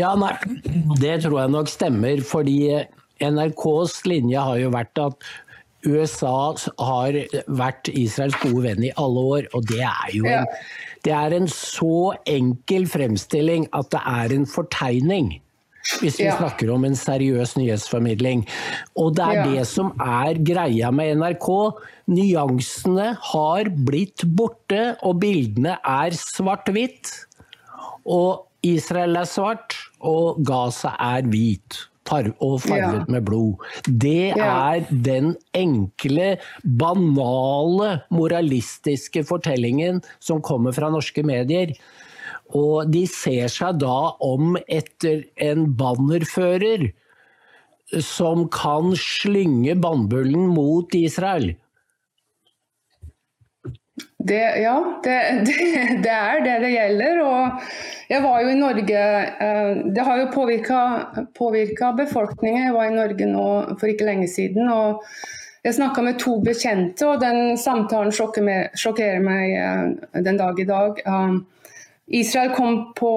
ja, 0.00 0.12
nei, 0.20 0.36
det 1.00 1.22
tror 1.24 1.40
jeg 1.40 1.56
nok 1.56 1.68
stemmer. 1.72 2.20
fordi 2.20 2.84
NRKs 3.22 4.00
linje 4.10 4.40
har 4.42 4.58
jo 4.58 4.70
vært 4.74 4.98
at 5.00 5.14
USA 5.84 6.54
har 6.80 7.16
vært 7.46 7.90
Israels 7.92 8.36
gode 8.42 8.64
venn 8.66 8.84
i 8.86 8.92
alle 9.00 9.24
år, 9.36 9.48
og 9.56 9.66
det 9.70 9.82
er 9.84 10.10
jo 10.16 10.26
en, 10.30 10.50
det 11.04 11.14
er 11.14 11.36
en 11.36 11.48
så 11.50 12.14
enkel 12.30 12.86
fremstilling 12.90 13.68
at 13.76 13.90
det 13.94 14.02
er 14.10 14.36
en 14.36 14.46
fortegning. 14.48 15.34
Hvis 16.00 16.16
vi 16.16 16.24
ja. 16.24 16.38
snakker 16.38 16.70
om 16.72 16.86
en 16.88 16.96
seriøs 16.96 17.58
nyhetsformidling. 17.58 18.46
Og 18.96 19.12
det 19.18 19.24
er 19.26 19.36
ja. 19.36 19.44
det 19.52 19.66
som 19.68 19.92
er 20.00 20.40
greia 20.40 20.88
med 20.88 21.18
NRK. 21.20 21.48
Nyansene 22.08 23.10
har 23.32 23.68
blitt 23.84 24.24
borte, 24.24 24.94
og 25.04 25.20
bildene 25.20 25.76
er 25.84 26.16
svart-hvitt. 26.16 27.12
Og 28.08 28.46
Israel 28.64 29.20
er 29.20 29.28
svart, 29.28 29.76
og 30.00 30.40
Gaza 30.48 30.96
er 30.96 31.28
hvit 31.28 31.84
og 32.12 32.60
farget 32.62 33.04
ja. 33.04 33.12
med 33.12 33.24
blod. 33.24 33.62
Det 33.86 34.34
ja. 34.36 34.48
er 34.74 34.84
den 34.90 35.34
enkle, 35.54 36.36
banale, 36.62 38.00
moralistiske 38.10 39.24
fortellingen 39.24 40.02
som 40.20 40.42
kommer 40.42 40.72
fra 40.72 40.90
norske 40.92 41.22
medier. 41.22 41.74
Og 42.54 42.90
de 42.92 43.06
ser 43.08 43.48
seg 43.48 43.80
da 43.80 44.14
om 44.22 44.58
etter 44.68 45.24
en 45.40 45.72
bannerfører 45.74 46.90
som 48.04 48.48
kan 48.52 48.94
slynge 48.98 49.76
bannbullen 49.80 50.48
mot 50.52 50.94
Israel. 50.94 51.54
Det, 54.18 54.56
ja, 54.58 55.00
det, 55.04 55.10
det, 55.46 55.56
det, 56.02 56.10
er 56.10 56.40
det 56.44 56.54
det 56.64 56.72
gjelder. 56.72 57.20
Og 57.22 58.10
jeg 58.10 58.22
var 58.24 58.42
jo 58.42 58.50
i 58.50 58.58
Norge 58.58 59.06
eh, 59.46 59.70
Det 59.94 60.06
har 60.08 60.20
jo 60.20 60.32
påvirka 61.38 61.92
befolkningen. 61.96 62.66
Jeg 62.68 62.74
var 62.74 62.90
i 62.90 62.96
Norge 62.96 63.30
nå 63.30 63.48
for 63.78 63.90
ikke 63.90 64.08
lenge 64.08 64.28
siden. 64.28 64.68
og 64.68 65.04
jeg 65.64 65.78
snakka 65.78 66.02
med 66.04 66.18
to 66.20 66.34
bekjente, 66.44 67.06
og 67.08 67.22
den 67.22 67.54
samtalen 67.56 68.12
sjokkerer 68.12 69.22
meg 69.24 69.54
eh, 69.56 70.24
den 70.26 70.40
dag 70.40 70.58
i 70.60 70.66
dag. 70.68 70.98
Um, 71.08 71.46
Israel 72.04 72.50
kom 72.52 72.90
på 72.92 73.12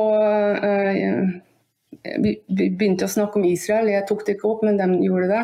Vi 2.24 2.32
begynte 2.48 3.04
å 3.04 3.12
snakke 3.12 3.36
om 3.36 3.48
Israel, 3.50 3.90
jeg 3.92 4.06
tok 4.08 4.24
det 4.24 4.38
ikke 4.38 4.48
opp, 4.48 4.64
men 4.64 4.80
de 4.80 4.88
gjorde 5.04 5.28
det. 5.34 5.42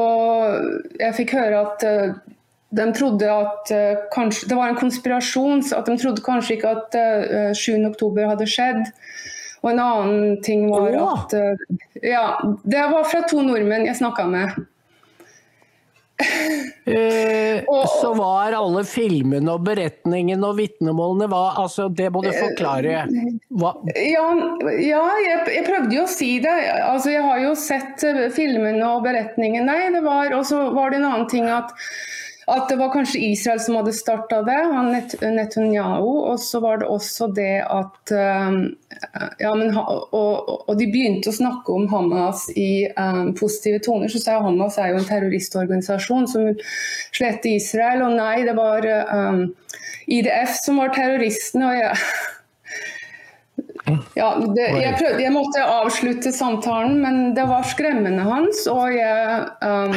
Og 0.00 0.96
jeg 1.02 1.18
fikk 1.18 1.34
høre 1.36 1.66
at 1.66 1.84
de 2.72 2.88
trodde 2.96 3.28
at 3.28 3.72
uh, 3.72 4.02
kanskje, 4.12 4.48
Det 4.48 4.56
var 4.56 4.72
en 4.72 4.80
konspirasjon. 4.80 5.62
at 5.76 5.86
De 5.86 5.98
trodde 6.00 6.24
kanskje 6.24 6.56
ikke 6.56 6.72
at 6.72 6.96
uh, 6.96 7.52
7.10 7.52 8.28
hadde 8.32 8.48
skjedd. 8.48 8.84
Og 9.62 9.70
en 9.70 9.80
annen 9.82 10.36
ting 10.42 10.66
var 10.70 10.96
oh. 10.96 11.14
at 11.20 11.36
uh, 11.36 11.78
Ja, 12.02 12.26
det 12.64 12.84
var 12.92 13.08
fra 13.08 13.24
to 13.28 13.44
nordmenn 13.44 13.86
jeg 13.86 14.00
snakka 14.00 14.26
med. 14.30 14.62
uh, 16.22 17.58
og, 17.66 17.84
så 17.98 18.12
var 18.14 18.54
alle 18.54 18.84
filmene 18.86 19.56
og 19.56 19.64
beretningene 19.66 20.46
og 20.46 20.58
vitnemålene 20.60 21.26
var, 21.32 21.56
altså, 21.60 21.88
Det 21.92 22.08
må 22.14 22.24
du 22.24 22.30
forklare. 22.32 23.04
Hva? 23.52 23.74
Ja, 23.92 24.24
ja 24.80 25.04
jeg, 25.26 25.38
jeg, 25.58 25.66
prøvde 25.68 25.98
jo 25.98 26.06
å 26.06 26.10
si 26.14 26.32
det. 26.40 26.56
Altså, 26.88 27.12
jeg 27.12 27.28
har 27.28 27.44
jo 27.44 27.52
sett 27.58 28.08
filmene 28.32 28.88
og 28.94 29.04
beretningene. 29.04 29.68
Nei, 29.68 29.92
det 29.92 30.02
var 30.08 30.32
Og 30.40 30.48
så 30.48 30.70
var 30.72 30.90
det 30.90 31.02
en 31.02 31.10
annen 31.12 31.30
ting 31.30 31.52
at 31.52 31.76
at 32.50 32.68
det 32.68 32.76
var 32.76 32.90
kanskje 32.90 33.20
Israel 33.20 33.60
som 33.62 33.76
hadde 33.78 33.92
starta 33.94 34.40
det, 34.42 34.58
Net 34.88 35.14
Netanyahu. 35.22 36.10
Og 36.32 36.40
så 36.42 36.60
var 36.60 36.80
det 36.82 36.88
også 36.90 37.28
det 37.36 37.62
at 37.62 38.12
um, 38.12 38.58
ja, 39.38 39.52
men, 39.54 39.70
og, 39.76 40.50
og, 40.50 40.74
de 40.78 40.88
begynte 40.90 41.30
å 41.30 41.36
snakke 41.36 41.74
om 41.74 41.86
Hamas 41.92 42.48
i 42.58 42.88
um, 42.96 43.30
positive 43.38 43.82
toner. 43.86 44.10
Så 44.10 44.24
sa 44.24 44.40
Hamas 44.42 44.78
er 44.78 44.92
jo 44.92 45.00
en 45.00 45.08
terroristorganisasjon 45.08 46.28
som 46.34 46.50
slette 47.14 47.54
Israel. 47.54 48.02
Og 48.08 48.18
nei, 48.18 48.42
det 48.48 48.56
var 48.58 48.90
um, 49.14 49.44
IDF 50.10 50.58
som 50.64 50.82
var 50.82 50.94
terroristene. 50.96 51.70
og 51.70 51.78
jeg 51.78 52.40
ja, 54.14 54.28
det, 54.54 54.66
jeg, 54.78 54.94
prøvde, 54.98 55.22
jeg, 55.24 55.32
måtte 55.34 55.64
avslutte 55.66 56.32
samtalen, 56.34 57.00
men 57.02 57.18
det 57.34 57.44
var 57.50 57.66
skremmende 57.66 58.22
hans. 58.28 58.62
Og 58.70 58.94
jeg, 58.94 59.42
um, 59.64 59.96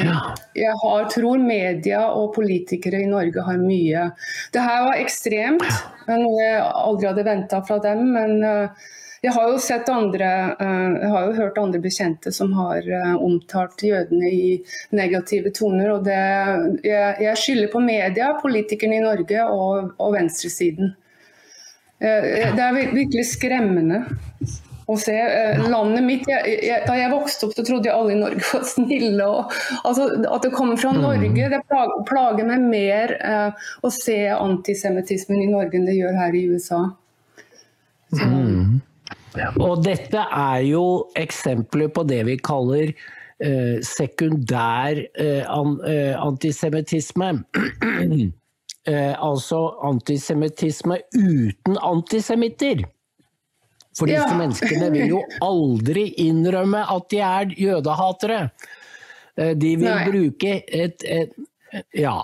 jeg 0.58 0.74
har, 0.82 1.06
tror 1.14 1.44
media 1.44 2.02
og 2.10 2.34
politikere 2.38 3.04
i 3.04 3.10
Norge 3.10 3.46
har 3.46 3.62
mye 3.62 4.10
Det 4.54 4.66
her 4.66 4.88
var 4.88 5.02
ekstremt, 5.04 5.66
noe 6.10 6.36
jeg 6.42 6.62
aldri 6.66 7.12
hadde 7.12 7.28
venta 7.30 7.62
fra 7.68 7.78
dem. 7.84 8.08
Men 8.16 8.42
uh, 8.42 8.90
jeg 9.22 9.34
har 9.38 9.54
jo 9.54 9.62
sett 9.62 9.90
andre 9.90 10.32
uh, 10.58 10.92
Jeg 11.02 11.14
har 11.14 11.30
jo 11.30 11.38
hørt 11.40 11.62
andre 11.62 11.82
bekjente 11.82 12.34
som 12.34 12.58
har 12.58 12.90
uh, 12.90 13.16
omtalt 13.22 13.86
jødene 13.86 14.34
i 14.34 14.52
negative 14.98 15.54
toner. 15.54 15.94
Og 15.94 16.10
det, 16.10 16.22
jeg, 16.90 17.16
jeg 17.30 17.42
skylder 17.44 17.74
på 17.74 17.86
media, 17.86 18.34
politikerne 18.42 18.98
i 18.98 19.06
Norge 19.06 19.50
og, 19.54 19.94
og 20.02 20.16
venstresiden. 20.18 20.96
Eh, 22.06 22.54
det 22.56 22.62
er 22.62 22.78
virkelig 22.94 23.26
skremmende 23.34 24.04
å 24.86 24.98
se. 25.02 25.16
Eh, 25.16 25.64
landet 25.70 26.06
mitt, 26.06 26.28
jeg, 26.30 26.58
jeg, 26.68 26.84
Da 26.86 26.98
jeg 27.00 27.14
vokste 27.14 27.48
opp, 27.48 27.56
så 27.58 27.66
trodde 27.66 27.90
jeg 27.90 27.96
alle 27.96 28.14
i 28.14 28.20
Norge 28.20 28.44
var 28.52 28.68
snille. 28.70 29.30
Og, 29.30 29.56
altså, 29.82 30.10
at 30.30 30.46
det 30.46 30.54
kommer 30.56 30.80
fra 30.82 30.94
mm. 30.94 31.02
Norge, 31.06 31.50
det 31.56 31.62
plager, 32.10 32.46
meg 32.50 32.68
mer 32.70 33.16
eh, 33.18 33.70
å 33.82 33.94
se 33.94 34.20
antisemittismen 34.36 35.48
i 35.48 35.52
Norge 35.54 35.80
enn 35.80 35.90
det 35.90 35.98
gjør 35.98 36.20
her 36.22 36.38
i 36.38 36.46
USA. 36.54 36.84
Mm. 38.16 38.80
Og 39.60 39.82
dette 39.84 40.22
er 40.32 40.62
jo 40.64 40.86
eksempler 41.20 41.90
på 41.92 42.06
det 42.08 42.22
vi 42.30 42.38
kaller 42.40 42.94
eh, 42.94 43.82
sekundær 43.84 45.02
eh, 45.02 45.44
an, 45.52 45.78
eh, 45.90 46.14
antisemittisme. 46.22 47.34
eh, 48.88 49.14
altså 49.14 49.62
antisemittisme 49.88 51.00
uten 51.16 51.80
antisemitter. 51.82 52.86
For 53.96 54.12
disse 54.12 54.28
ja. 54.28 54.38
menneskene 54.38 54.90
vil 54.94 55.14
jo 55.16 55.22
aldri 55.50 56.10
innrømme 56.26 56.84
at 56.92 57.12
de 57.12 57.22
er 57.24 57.54
jødehatere. 57.60 58.42
Eh, 59.38 59.54
de 59.56 59.76
vil 59.80 59.92
Nei. 59.92 60.08
bruke 60.10 60.58
et, 60.68 61.06
et, 61.06 61.38
Ja. 61.96 62.18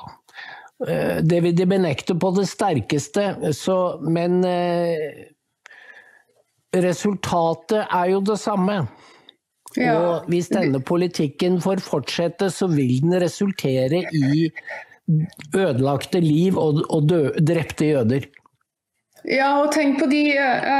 Eh, 0.87 1.21
det 1.21 1.43
vil 1.45 1.55
de 1.55 1.67
benekte 1.69 2.15
på 2.17 2.31
det 2.35 2.47
sterkeste, 2.49 3.53
så, 3.53 3.77
men 4.01 4.41
eh, 4.47 5.27
resultatet 6.73 7.85
er 7.85 8.11
jo 8.15 8.21
det 8.25 8.39
samme. 8.41 8.81
Ja. 9.77 9.93
Og 9.95 10.31
hvis 10.31 10.49
denne 10.51 10.81
politikken 10.83 11.61
får 11.63 11.83
fortsette, 11.85 12.49
så 12.51 12.67
vil 12.71 12.97
den 13.03 13.15
resultere 13.21 14.01
i 14.11 14.49
ødelagte 15.55 16.21
liv 16.23 16.57
og, 16.59 16.83
og 16.89 17.09
dø, 17.09 17.23
drepte 17.39 17.91
jøder. 17.91 18.29
Ja, 19.29 19.51
og 19.61 19.69
tenk 19.75 19.99
på 20.01 20.07
de 20.09 20.23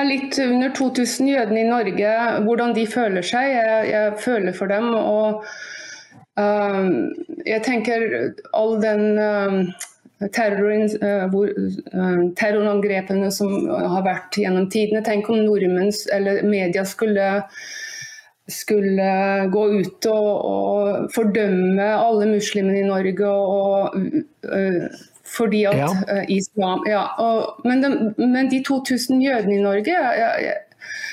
litt 0.07 0.39
under 0.41 0.71
2000 0.73 1.29
jødene 1.29 1.61
i 1.61 1.67
Norge, 1.69 2.13
hvordan 2.45 2.73
de 2.73 2.87
føler 2.89 3.25
seg. 3.25 3.51
Jeg, 3.53 3.91
jeg 3.91 4.15
føler 4.23 4.55
for 4.57 4.71
dem. 4.71 4.87
Og 4.97 5.43
um, 6.41 6.89
jeg 7.45 7.61
tenker 7.67 8.07
all 8.57 8.79
den 8.81 9.05
um, 9.21 9.59
uh, 10.25 11.37
uh, 11.37 12.23
terrorangrepene 12.39 13.29
som 13.35 13.53
har 13.69 14.07
vært 14.09 14.41
gjennom 14.41 14.71
tidene. 14.73 15.05
Tenk 15.05 15.29
om 15.29 15.43
nordmenn 15.45 15.93
eller 16.17 16.41
media 16.41 16.85
skulle 16.87 17.29
skulle 18.49 19.47
gå 19.53 19.63
ut 19.79 20.07
og, 20.09 20.29
og, 20.49 21.07
fordømme 21.13 21.85
alle 21.93 22.27
muslimene 22.31 22.81
i 22.81 22.87
Norge 22.87 23.29
og, 23.29 23.95
uh, 24.47 25.01
fordi 25.31 25.63
at 25.69 25.79
ja. 25.79 25.89
uh, 26.09 26.23
islam 26.31 26.83
ja, 26.89 27.05
og, 27.21 27.61
men, 27.67 27.83
de, 27.83 27.91
men, 28.17 28.49
de 28.51 28.63
2000 28.67 29.21
jødene 29.23 29.57
i 29.59 29.63
Norge 29.63 29.93
jeg, 29.93 30.23
jeg, 30.23 30.55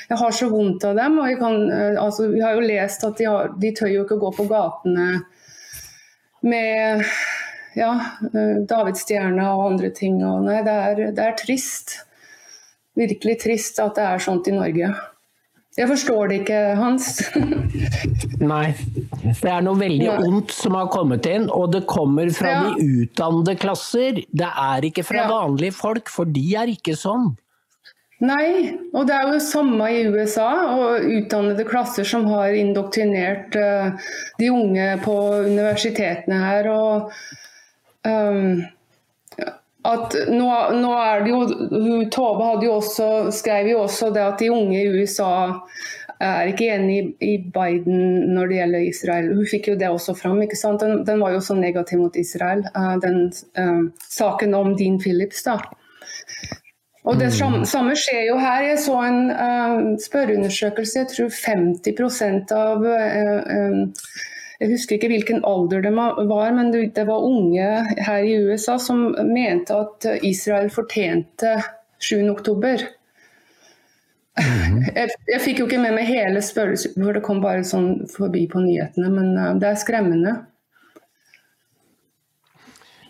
jeg, 0.08 0.18
har 0.22 0.34
så 0.34 0.48
vondt 0.50 0.86
av 0.88 0.96
dem. 0.98 1.18
og 1.22 1.42
kan, 1.42 1.58
uh, 1.70 2.04
altså, 2.04 2.30
Vi 2.32 2.40
har 2.44 2.56
jo 2.56 2.64
lest 2.66 3.04
at 3.06 3.20
de, 3.20 3.28
har, 3.28 3.52
de 3.60 3.74
tør 3.76 3.92
jo 3.92 4.06
ikke 4.06 4.20
gå 4.24 4.32
på 4.38 4.48
gatene 4.50 5.10
med 6.48 7.04
ja, 7.74 7.92
davidsstjerna 8.70 9.52
og 9.56 9.64
andre 9.72 9.90
ting. 9.94 10.20
Og, 10.24 10.44
nei, 10.46 10.60
det 10.66 10.74
er, 10.74 11.00
det 11.14 11.24
er 11.24 11.38
trist. 11.38 11.98
Virkelig 12.98 13.36
trist 13.42 13.78
at 13.82 13.98
det 13.98 14.06
er 14.06 14.22
sånt 14.22 14.48
i 14.50 14.54
Norge. 14.54 14.90
Jeg 15.78 15.86
forstår 15.86 16.30
det 16.30 16.38
ikke, 16.42 16.60
Hans. 16.78 17.08
Nei. 18.52 18.72
Det 19.38 19.50
er 19.50 19.62
noe 19.62 19.78
veldig 19.78 20.08
ondt 20.26 20.54
som 20.54 20.74
har 20.78 20.88
kommet 20.90 21.26
inn, 21.30 21.46
og 21.54 21.70
det 21.74 21.84
kommer 21.90 22.30
fra 22.34 22.54
ja. 22.54 22.62
de 22.66 23.02
utdannede 23.04 23.54
klasser. 23.60 24.22
Det 24.26 24.48
er 24.48 24.88
ikke 24.88 25.06
fra 25.06 25.22
ja. 25.22 25.28
vanlige 25.30 25.76
folk, 25.78 26.10
for 26.10 26.26
de 26.26 26.42
er 26.58 26.72
ikke 26.72 26.96
sånn. 26.98 27.30
Nei, 28.18 28.74
og 28.90 29.06
det 29.06 29.14
er 29.14 29.28
jo 29.30 29.42
samme 29.42 29.90
i 29.94 30.00
USA. 30.10 30.48
og 30.74 31.06
Utdannede 31.06 31.66
klasser 31.68 32.08
som 32.08 32.26
har 32.32 32.56
indoktrinert 32.58 33.54
uh, 33.54 34.10
de 34.40 34.50
unge 34.50 34.88
på 35.04 35.14
universitetene 35.46 36.40
her. 36.42 36.70
og 36.74 37.12
um, 38.02 38.66
at 39.88 40.16
nå, 40.28 40.48
nå, 40.76 40.90
er 41.00 41.24
det 41.24 41.32
jo 41.32 42.02
Tove 42.12 42.50
jo 42.64 42.74
også, 42.78 43.08
skrev 43.34 43.70
jo 43.72 43.84
også 43.86 44.10
det 44.14 44.24
at 44.24 44.42
de 44.42 44.50
unge 44.52 44.82
i 44.82 44.90
USA 44.92 45.30
er 46.18 46.50
ikke 46.50 46.68
enig 46.74 46.98
i 47.22 47.36
Biden 47.54 48.32
når 48.34 48.50
det 48.50 48.56
gjelder 48.58 48.86
Israel. 48.88 49.28
Hun 49.36 49.46
fikk 49.46 49.68
jo 49.70 49.76
det 49.78 49.90
også 49.90 50.14
fram. 50.18 50.40
ikke 50.42 50.58
sant? 50.58 50.82
Den, 50.82 51.04
den 51.06 51.20
var 51.22 51.34
jo 51.34 51.42
så 51.44 51.54
negativ 51.54 52.00
mot 52.02 52.16
Israel, 52.18 52.64
eh, 52.74 52.96
den 53.02 53.28
uh, 53.58 53.84
saken 54.10 54.54
om 54.58 54.74
Dean 54.76 54.98
Phillips. 54.98 55.44
da. 55.46 55.60
Og 57.04 57.18
Det 57.18 57.30
samme, 57.32 57.62
samme 57.66 57.94
skjer 57.96 58.26
jo 58.28 58.38
her. 58.42 58.64
Jeg 58.66 58.80
så 58.82 58.96
en 59.06 59.30
uh, 59.30 59.94
spørreundersøkelse. 60.02 60.98
Jeg 60.98 61.12
tror 61.14 61.30
50% 61.30 62.52
av 62.56 62.82
uh, 62.82 63.86
jeg 64.58 64.72
husker 64.72 64.96
ikke 64.96 65.10
hvilken 65.12 65.44
alder 65.46 65.82
de 65.84 65.90
var, 65.94 66.52
men 66.56 66.72
det 66.74 67.04
var 67.06 67.24
unge 67.24 67.66
her 68.02 68.24
i 68.26 68.38
USA 68.42 68.74
som 68.82 69.12
mente 69.30 69.74
at 69.74 70.06
Israel 70.26 70.70
fortjente 70.74 71.60
7.10. 72.02 72.88
Mm. 74.38 74.82
Jeg, 74.94 75.10
jeg, 75.32 75.40
fikk 75.42 75.60
jo 75.62 75.66
ikke 75.66 75.80
med 75.82 75.96
meg 75.96 76.10
hele 76.10 76.42
spørsmålet, 76.44 76.98
for 76.98 77.18
det 77.18 77.24
kom 77.26 77.40
bare 77.42 77.64
sånn 77.66 78.04
forbi 78.10 78.44
på 78.50 78.62
nyhetene, 78.62 79.10
men 79.10 79.32
eh, 79.34 79.54
det 79.62 79.72
er 79.72 79.80
skremmende. 79.80 80.34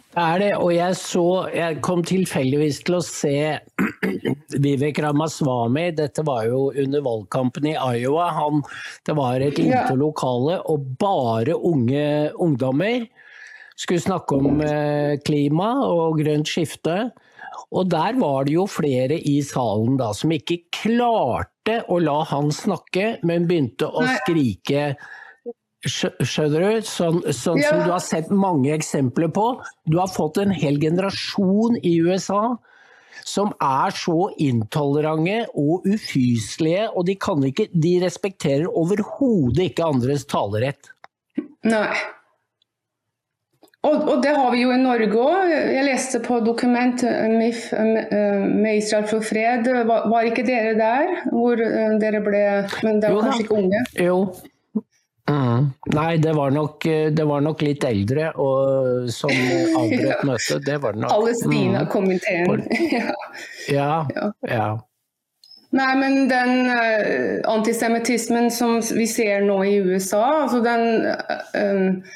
Det 0.08 0.22
er 0.24 0.38
det, 0.40 0.52
og 0.56 0.70
jeg 0.72 0.94
så 0.96 1.24
Jeg 1.52 1.80
kom 1.84 2.00
tilfeldigvis 2.06 2.80
til 2.86 2.96
å 2.96 3.02
se 3.04 3.34
Vivek 4.64 4.98
Ramaswamy. 5.04 5.90
Dette 5.98 6.24
var 6.26 6.46
jo 6.48 6.70
under 6.72 7.04
valgkampen 7.04 7.68
i 7.70 7.76
Iowa. 7.76 8.30
Han, 8.34 8.62
det 9.06 9.14
var 9.18 9.44
et 9.44 9.60
lite 9.60 9.94
lokale, 10.00 10.58
og 10.64 10.88
bare 10.98 11.54
unge 11.54 12.32
ungdommer 12.40 13.04
skulle 13.78 14.02
snakke 14.02 14.34
om 14.40 14.62
eh, 14.64 15.20
klima 15.22 15.68
og 15.86 16.18
grønt 16.18 16.50
skifte. 16.50 16.96
Og 17.68 17.86
der 17.92 18.16
var 18.18 18.48
det 18.48 18.56
jo 18.56 18.64
flere 18.70 19.20
i 19.20 19.36
salen 19.44 19.98
da 20.00 20.08
som 20.16 20.32
ikke 20.34 20.62
klarte 20.74 21.82
å 21.92 22.00
la 22.00 22.22
han 22.32 22.48
snakke, 22.54 23.18
men 23.28 23.46
begynte 23.46 23.86
å 23.92 24.02
skrike 24.24 24.90
Skjø- 24.96 25.26
Skjønner 25.86 26.64
du? 26.64 26.86
Sånn, 26.86 27.20
sånn 27.30 27.60
som 27.62 27.84
du 27.84 27.92
har 27.92 28.02
sett 28.02 28.32
mange 28.34 28.72
eksempler 28.74 29.30
på. 29.30 29.46
Du 29.86 30.00
har 30.00 30.10
fått 30.10 30.40
en 30.42 30.50
hel 30.50 30.80
generasjon 30.82 31.78
i 31.86 31.98
USA 32.02 32.56
som 33.26 33.50
er 33.62 33.94
så 33.94 34.28
intolerante 34.42 35.40
og 35.58 35.86
ufyselige, 35.88 36.88
og 36.94 37.06
de, 37.08 37.16
kan 37.20 37.42
ikke, 37.44 37.68
de 37.74 37.98
respekterer 38.02 38.68
overhodet 38.68 39.70
ikke 39.70 39.88
andres 39.88 40.26
talerett. 40.30 40.90
Nei. 41.66 41.90
Og, 43.86 44.08
og 44.10 44.22
det 44.24 44.32
har 44.34 44.50
vi 44.50 44.64
jo 44.64 44.72
i 44.74 44.78
Norge 44.80 45.08
òg. 45.22 45.50
Jeg 45.54 45.86
leste 45.86 46.18
på 46.24 46.40
dokument 46.42 47.02
eh, 47.06 47.28
MIF 47.30 47.68
eh, 47.78 48.42
med 48.42 48.80
Israel 48.80 49.06
for 49.06 49.22
fred. 49.24 49.68
Var, 49.86 50.08
var 50.10 50.26
ikke 50.26 50.42
dere 50.46 50.74
der? 50.78 51.12
Hvor 51.30 51.62
eh, 51.62 51.94
dere 52.02 52.20
ble 52.24 52.42
Men 52.82 52.98
dere 52.98 53.14
var 53.14 53.20
jo, 53.20 53.26
kanskje 53.28 53.44
ikke 53.46 53.60
unge? 53.62 53.84
Jo. 54.02 54.18
Mm. 55.28 55.70
Nei, 55.92 56.10
det 56.24 56.32
var, 56.32 56.50
nok, 56.54 56.84
det 57.12 57.24
var 57.28 57.42
nok 57.44 57.62
litt 57.66 57.84
eldre 57.84 58.30
og, 58.40 59.08
som 59.12 59.32
avbrøt 59.82 60.26
møtet. 60.28 60.66
Det 60.66 60.78
var 60.82 60.96
det 60.96 61.04
nok. 61.04 61.12
Palestina-komiteen. 61.14 62.68
ja. 62.98 63.08
Mm. 63.08 63.16
Ja, 63.68 63.90
Ja. 64.14 64.30
ja. 64.48 64.68
Nei, 65.68 65.90
men 66.00 66.28
den 66.30 66.70
uh, 66.72 67.40
antisemittismen 67.52 68.48
som 68.50 68.78
vi 68.80 69.04
ser 69.06 69.44
nå 69.44 69.58
i 69.68 69.74
USA, 69.84 70.22
altså 70.44 70.62
den 70.64 71.04
uh, 71.04 71.42
eh, 71.60 72.14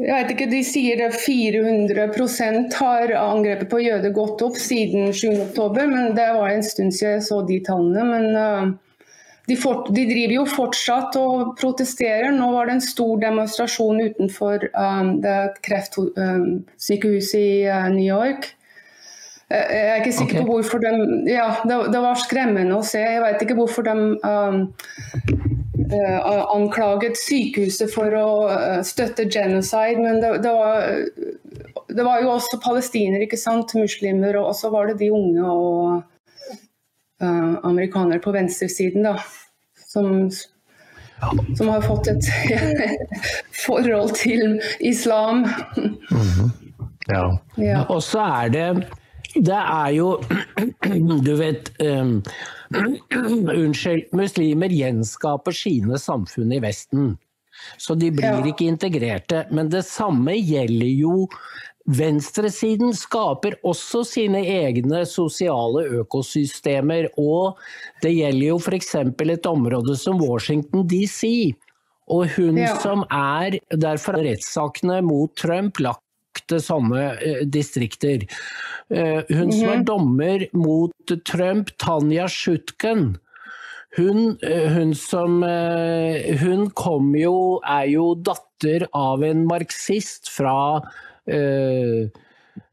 Jeg 0.00 0.10
vet 0.16 0.32
ikke, 0.34 0.48
de 0.50 0.62
sier 0.66 0.98
det 0.98 1.10
400% 1.14 2.74
har 2.80 3.12
angrepet 3.14 3.70
på 3.70 3.82
jøder 3.84 4.14
gått 4.16 4.42
opp 4.42 4.58
siden 4.58 5.12
7.10, 5.14 5.86
men 5.92 6.14
det 6.16 6.26
var 6.34 6.50
en 6.50 6.66
stund 6.66 6.96
siden 6.96 7.18
jeg 7.18 7.26
så 7.28 7.42
de 7.46 7.60
tallene. 7.66 8.06
Men 8.08 8.40
eh, 8.40 8.72
de, 9.50 9.56
fort, 9.58 9.88
de 9.90 10.04
driver 10.06 10.36
jo 10.36 10.46
fortsatt 10.46 11.16
og 11.18 11.56
protesterer. 11.58 12.30
Nå 12.36 12.52
var 12.54 12.68
det 12.68 12.76
en 12.78 12.84
stor 12.84 13.18
demonstrasjon 13.18 13.98
utenfor 14.12 14.68
um, 14.70 15.16
det 15.24 15.38
kreftsykehuset 15.66 17.40
i 17.40 17.52
uh, 17.66 17.88
New 17.90 18.06
York. 18.06 18.52
Jeg 19.50 19.86
er 19.90 19.96
ikke 19.98 20.14
sikker 20.14 20.36
okay. 20.36 20.46
på 20.46 20.52
hvorfor 20.54 20.78
de 20.78 20.90
Ja, 21.26 21.48
det, 21.66 21.78
det 21.90 22.00
var 22.04 22.20
skremmende 22.22 22.76
å 22.78 22.84
se. 22.86 23.00
Jeg 23.02 23.22
vet 23.24 23.42
ikke 23.42 23.56
hvorfor 23.58 23.82
de 23.82 23.96
um, 24.22 24.60
uh, 25.90 26.54
anklaget 26.54 27.18
sykehuset 27.18 27.90
for 27.90 28.14
å 28.14 28.28
eh, 28.54 28.78
støtte 28.86 29.26
genocide, 29.26 29.98
men 29.98 30.20
det, 30.22 30.36
det, 30.44 30.52
var, 30.54 31.82
det 31.90 32.06
var 32.06 32.22
jo 32.22 32.30
også 32.36 32.60
palestinere, 32.62 33.26
ikke 33.26 33.40
sant, 33.40 33.74
muslimer, 33.74 34.38
og 34.38 34.54
så 34.54 34.70
var 34.70 34.90
det 34.90 35.00
de 35.02 35.10
unge 35.14 35.42
og 35.42 36.02
uh, 37.22 37.54
amerikanere 37.66 38.22
på 38.22 38.34
venstresiden, 38.38 39.06
da, 39.08 39.16
som, 39.90 40.30
som 41.58 41.68
har 41.68 41.82
fått 41.82 42.08
et 42.12 42.28
forhold 43.66 44.14
til 44.20 44.58
islam. 44.86 45.44
Ja. 47.10 47.24
Ja. 47.58 47.82
Og 47.90 48.02
så 48.06 48.22
er 48.44 48.50
det 48.54 48.66
Det 49.34 49.56
er 49.56 49.88
jo 49.96 50.12
Du 51.26 51.32
vet 51.38 51.70
um, 51.82 52.20
Unnskyld. 53.56 54.12
Muslimer 54.14 54.70
gjenskaper 54.70 55.54
sine 55.56 55.98
samfunn 55.98 56.52
i 56.54 56.60
Vesten. 56.62 57.16
Så 57.76 57.94
de 57.98 58.10
blir 58.14 58.30
Ja. 58.30 58.44
ikke 58.46 58.68
integrerte. 58.70 59.44
Men 59.50 59.68
det 59.72 59.82
samme 59.84 60.32
gjelder 60.38 60.92
jo 60.94 61.26
Venstresiden 61.88 62.92
skaper 62.94 63.56
også 63.66 64.02
sine 64.04 64.42
egne 64.44 65.04
sosiale 65.08 65.86
økosystemer. 66.02 67.08
Og 67.18 67.58
det 68.04 68.12
gjelder 68.18 68.46
jo 68.50 68.58
f.eks. 68.60 68.94
et 69.00 69.48
område 69.48 69.96
som 69.96 70.20
Washington 70.20 70.86
DC. 70.86 71.54
Og 72.10 72.28
hun 72.36 72.58
Ja. 72.58 72.76
som 72.76 73.04
er 73.10 73.60
Derfor 73.70 74.18
er 74.18 74.34
rettssakene 74.34 75.00
mot 75.02 75.34
Trump 75.36 75.78
lagt 75.78 76.02
til 76.48 76.58
sånne 76.58 77.16
eh, 77.22 77.44
distrikter. 77.44 78.26
Eh, 78.90 79.22
hun 79.30 79.52
som 79.52 79.68
er 79.70 79.84
dommer 79.84 80.46
mot 80.52 80.92
Trump, 81.24 81.70
Tanja 81.78 82.26
Schutken, 82.26 83.16
hun, 83.96 84.38
eh, 84.42 84.68
hun 84.70 84.94
som 84.94 85.42
Hun 85.42 86.70
kom 86.70 87.14
jo 87.16 87.60
Er 87.66 87.86
jo 87.90 88.14
datter 88.14 88.86
av 88.94 89.24
en 89.24 89.46
marxist 89.46 90.28
fra 90.30 90.80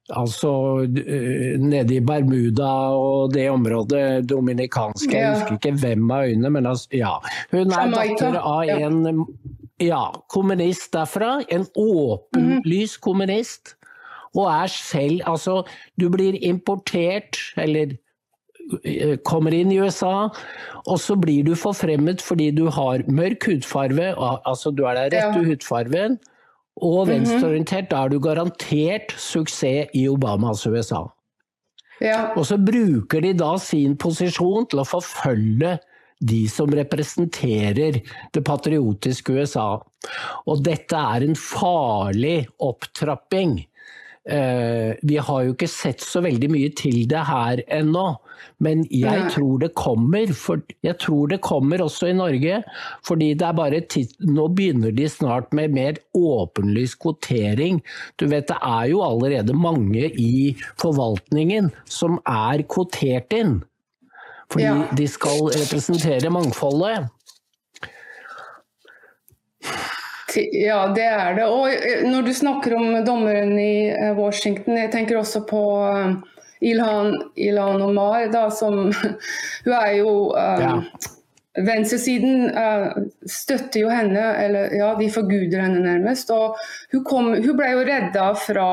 Altså 0.08 0.52
eh, 0.88 1.58
nede 1.60 1.98
i 1.98 2.00
Bermuda 2.00 2.70
og 2.96 3.34
det 3.34 3.50
området 3.52 4.24
dominikanske, 4.30 5.12
jeg 5.12 5.34
husker 5.34 5.58
ikke 5.58 5.74
hvem 5.82 6.12
av 6.16 6.30
øyene, 6.30 6.52
men 6.56 6.70
altså, 6.70 6.88
ja. 6.96 7.18
Hun 7.52 7.74
er 7.76 7.92
datter 7.92 8.38
av 8.40 8.72
en 8.72 9.26
ja, 9.84 10.06
kommunist 10.32 10.94
derfra. 10.96 11.42
En 11.52 11.68
åpenlys 11.76 12.96
kommunist. 13.04 13.76
Og 14.38 14.48
er 14.48 14.72
selv 14.72 15.22
Altså, 15.28 15.64
du 16.00 16.08
blir 16.14 16.38
importert, 16.46 17.40
eller 17.58 17.98
eh, 18.86 19.18
kommer 19.26 19.52
inn 19.52 19.72
i 19.76 19.80
USA, 19.82 20.30
og 20.88 21.00
så 21.04 21.20
blir 21.20 21.44
du 21.44 21.56
forfremmet 21.56 22.24
fordi 22.24 22.52
du 22.56 22.68
har 22.72 23.04
mørk 23.12 23.50
hudfarge, 23.52 24.14
altså 24.46 24.72
du 24.72 24.86
er 24.86 24.94
der 25.02 25.12
rett 25.12 25.20
Ja. 25.20 25.32
hudfarven 25.36 25.50
hudfargen, 25.52 26.20
og 26.84 27.08
venstreorientert. 27.10 27.90
Da 27.92 28.06
er 28.06 28.14
du 28.14 28.20
garantert 28.24 29.14
suksess 29.18 29.94
i 29.98 30.08
Obamas 30.12 30.66
USA. 30.68 31.06
Ja. 32.04 32.34
Og 32.38 32.46
så 32.46 32.60
bruker 32.62 33.24
de 33.26 33.34
da 33.38 33.56
sin 33.62 33.96
posisjon 33.98 34.68
til 34.70 34.84
å 34.84 34.88
forfølge 34.88 35.78
de 36.18 36.44
som 36.50 36.72
representerer 36.74 38.00
det 38.34 38.44
patriotiske 38.46 39.34
USA. 39.34 39.70
Og 40.50 40.62
dette 40.66 40.98
er 40.98 41.26
en 41.26 41.38
farlig 41.38 42.48
opptrapping. 42.64 43.60
Eh, 44.28 44.96
vi 45.08 45.16
har 45.24 45.44
jo 45.46 45.54
ikke 45.54 45.70
sett 45.72 46.02
så 46.04 46.20
veldig 46.26 46.50
mye 46.52 46.72
til 46.76 47.06
det 47.08 47.22
her 47.30 47.62
ennå, 47.72 48.18
men 48.60 48.82
jeg 48.92 49.30
tror 49.32 49.62
det 49.62 49.70
kommer. 49.80 50.34
For, 50.36 50.60
jeg 50.84 50.98
tror 51.00 51.32
det 51.32 51.40
kommer 51.46 51.80
også 51.86 52.10
i 52.12 52.18
Norge, 52.18 52.60
fordi 53.08 53.30
det 53.40 53.48
er 53.48 53.56
bare 53.56 53.80
nå 54.28 54.50
begynner 54.58 54.92
de 54.98 55.08
snart 55.10 55.54
med 55.56 55.72
mer 55.78 56.02
åpenlys 56.18 56.98
kvotering. 57.00 57.80
Du 58.20 58.28
vet 58.28 58.50
det 58.52 58.60
er 58.60 58.92
jo 58.92 59.02
allerede 59.06 59.56
mange 59.56 60.12
i 60.12 60.56
forvaltningen 60.82 61.72
som 61.86 62.20
er 62.28 62.66
kvotert 62.68 63.32
inn. 63.34 63.62
Fordi 64.52 64.64
Ja. 64.64 64.88
de 64.96 65.08
skal 65.08 65.50
representere 65.52 66.30
mangfoldet. 66.32 67.08
Ja, 70.38 70.88
det 70.94 71.06
er 71.06 71.36
det. 71.38 71.46
Og 71.50 71.68
eh, 71.74 72.06
når 72.08 72.28
du 72.28 72.34
snakker 72.36 72.78
om 72.78 72.96
dommeren 73.06 73.54
i 73.60 73.90
eh, 73.90 74.14
Washington, 74.18 74.78
jeg 74.78 74.92
tenker 74.94 75.20
også 75.20 75.44
på 75.50 75.62
eh, 75.88 76.16
Ilhan, 76.70 77.14
Ilhan 77.36 77.82
Omar, 77.82 78.28
da, 78.34 78.48
som 78.54 78.88
Hun 79.66 79.78
er 79.82 79.94
jo 80.00 80.18
um, 80.34 80.66
Ja. 80.66 80.80
Venstresiden 81.58 82.52
uh, 82.54 82.92
støtter 83.26 83.82
jo 83.82 83.88
henne, 83.90 84.22
eller 84.44 84.76
ja, 84.78 84.92
de 85.00 85.08
forguder 85.10 85.64
henne 85.64 85.80
nærmest. 85.82 86.30
Og 86.30 86.60
hun, 86.94 87.02
kom, 87.02 87.32
hun 87.34 87.56
ble 87.58 87.72
jo 87.72 87.86
redda 87.88 88.28
fra 88.38 88.68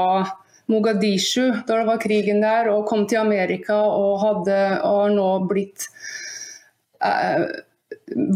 Mogadishu 0.68 1.46
da 1.64 1.78
det 1.78 1.86
var 1.88 2.02
krigen 2.02 2.42
der, 2.44 2.68
og 2.72 2.84
kom 2.88 3.06
til 3.08 3.22
Amerika 3.22 3.78
og, 3.88 4.18
hadde, 4.20 4.58
og 4.84 5.00
har 5.00 5.14
nå 5.16 5.30
blitt 5.48 5.88
eh, 7.00 7.48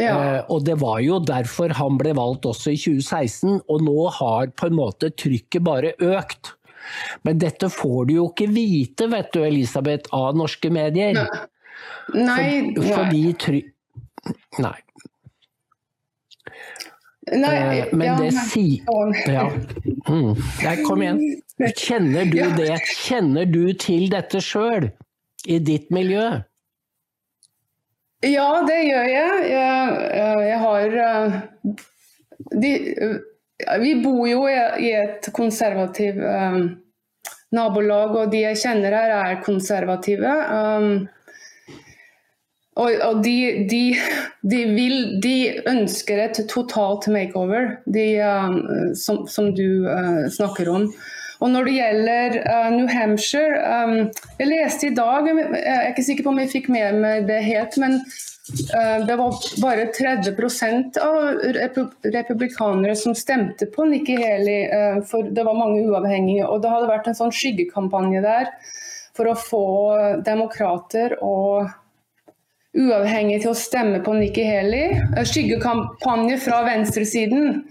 Ja. 0.00 0.12
Uh, 0.16 0.40
og 0.56 0.64
det 0.66 0.78
var 0.80 1.02
jo 1.04 1.20
derfor 1.20 1.74
han 1.76 1.98
ble 2.00 2.14
valgt 2.16 2.48
også 2.48 2.72
i 2.72 2.80
2016, 2.80 3.60
og 3.68 3.84
nå 3.84 4.08
har 4.18 4.52
på 4.56 4.70
en 4.70 4.78
måte 4.78 5.12
trykket 5.12 5.64
bare 5.66 5.94
økt. 6.00 6.54
Men 7.26 7.38
dette 7.38 7.68
får 7.70 8.08
du 8.08 8.14
jo 8.16 8.28
ikke 8.30 8.48
vite, 8.50 9.08
vet 9.12 9.30
du, 9.34 9.42
Elisabeth, 9.46 10.10
av 10.16 10.34
norske 10.38 10.72
medier. 10.72 11.14
Nei. 11.20 11.42
Nei. 12.14 12.74
For, 12.76 12.88
fordi 12.96 13.22
try... 13.38 13.60
Nei. 14.62 14.78
Nei, 17.32 17.78
eh, 17.78 17.92
men 17.92 18.06
ja, 18.06 18.16
det 18.20 18.32
sier 18.50 19.30
ja. 19.32 19.46
mm. 20.08 20.32
Nei, 20.62 20.76
kom 20.84 21.02
igjen. 21.04 21.20
Kjenner 21.78 22.28
du 22.28 22.40
det? 22.58 22.74
Kjenner 23.06 23.48
du 23.48 23.64
til 23.78 24.08
dette 24.12 24.42
sjøl? 24.44 24.90
I 25.48 25.58
ditt 25.58 25.88
miljø? 25.90 26.26
Ja, 28.22 28.48
det 28.62 28.78
gjør 28.86 29.08
jeg. 29.10 29.46
Jeg, 29.50 30.20
jeg 30.46 30.58
har 30.62 30.98
eh, 31.06 31.40
de, 32.62 32.72
Vi 33.82 33.96
bor 34.04 34.22
jo 34.30 34.44
i 34.46 34.92
et 35.00 35.26
konservativt 35.34 36.22
nabolag, 37.52 38.14
og 38.16 38.30
de 38.32 38.44
jeg 38.46 38.60
kjenner 38.62 38.94
her, 38.96 39.12
er 39.18 39.42
konservative. 39.44 40.30
Um, 40.48 40.94
og, 42.80 42.92
og 43.04 43.20
de, 43.24 43.66
de, 43.68 43.80
de, 44.48 44.60
vil, 44.72 44.94
de, 45.20 45.34
ønsker 45.68 46.22
et 46.24 46.40
totalt 46.48 47.08
makeover, 47.12 47.74
uh, 47.84 48.54
som, 48.96 49.26
som, 49.28 49.50
du 49.52 49.84
uh, 49.84 50.24
snakker 50.32 50.70
om. 50.72 50.88
Og 51.42 51.50
når 51.52 51.68
det 51.68 51.76
gjelder 51.76 52.36
uh, 52.46 52.68
New 52.72 52.86
Hampshire 52.88 53.58
um, 53.60 53.96
Jeg 54.38 54.48
leste 54.48 54.88
i 54.88 54.94
dag, 54.94 55.26
jeg 55.28 55.62
er 55.74 55.88
ikke 55.90 56.04
sikker 56.06 56.24
på 56.24 56.32
om 56.32 56.40
jeg 56.40 56.52
fikk 56.52 56.70
med 56.72 57.00
meg 57.02 57.26
det 57.28 57.42
helt, 57.44 57.80
men 57.82 58.00
det 59.06 59.14
var 59.16 59.36
bare 59.62 59.84
30% 59.94 60.96
av 60.98 61.44
republikanere 62.18 62.96
som 62.98 63.14
stemte 63.14 63.68
på 63.70 63.84
Nikki 63.86 64.16
Haley, 64.18 64.66
for 65.06 65.30
det 65.30 65.44
var 65.46 65.54
mange 65.54 65.84
uavhengige. 65.86 66.48
Og 66.50 66.58
det 66.64 66.72
hadde 66.72 66.90
vært 66.90 67.06
en 67.06 67.16
sånn 67.16 67.30
skyggekampanje 67.32 68.24
der 68.24 68.50
for 69.14 69.30
å 69.30 69.36
få 69.38 69.62
demokrater 70.26 71.14
og 71.22 71.70
uavhengig 72.72 73.42
til 73.42 73.52
å 73.52 73.58
stemme 73.58 74.00
på 74.04 74.14
Nikki 74.16 74.44
Haley. 74.46 74.96
Eh, 75.16 75.24
skyggekampanje 75.28 76.38
fra 76.42 76.62
venstresiden. 76.68 77.64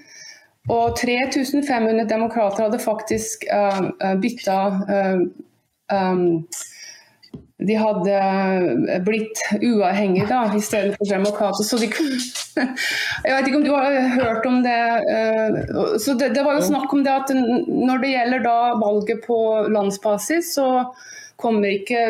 Og 0.70 0.98
3500 1.00 2.06
demokrater 2.10 2.68
hadde 2.68 2.78
faktisk 2.80 3.48
uh, 3.50 4.14
bytta 4.22 4.58
uh, 4.70 5.24
um, 5.90 6.44
De 7.58 7.78
hadde 7.82 8.20
blitt 9.06 9.42
uavhengige 9.58 10.28
da, 10.30 10.44
i 10.54 10.62
stedet 10.62 10.94
for 11.00 11.10
demokrater. 11.10 11.66
Så 11.66 11.82
de 11.82 11.90
Jeg 13.26 13.34
vet 13.34 13.50
ikke 13.50 13.58
om 13.58 13.66
du 13.66 13.74
har 13.74 13.98
hørt 14.20 14.46
om 14.46 14.62
det. 14.62 14.78
Uh, 15.10 15.98
så 15.98 16.14
det, 16.14 16.30
det, 16.38 16.46
var 16.46 16.60
jo 16.60 16.70
snakk 16.70 16.94
om 16.94 17.02
det 17.10 17.18
at 17.24 17.34
når 17.34 18.06
det 18.06 18.14
gjelder 18.14 18.46
da 18.46 18.60
valget 18.86 19.26
på 19.26 19.40
landsbasis, 19.66 20.54
så 20.60 20.70
kommer 21.42 21.68
ikke 21.74 22.08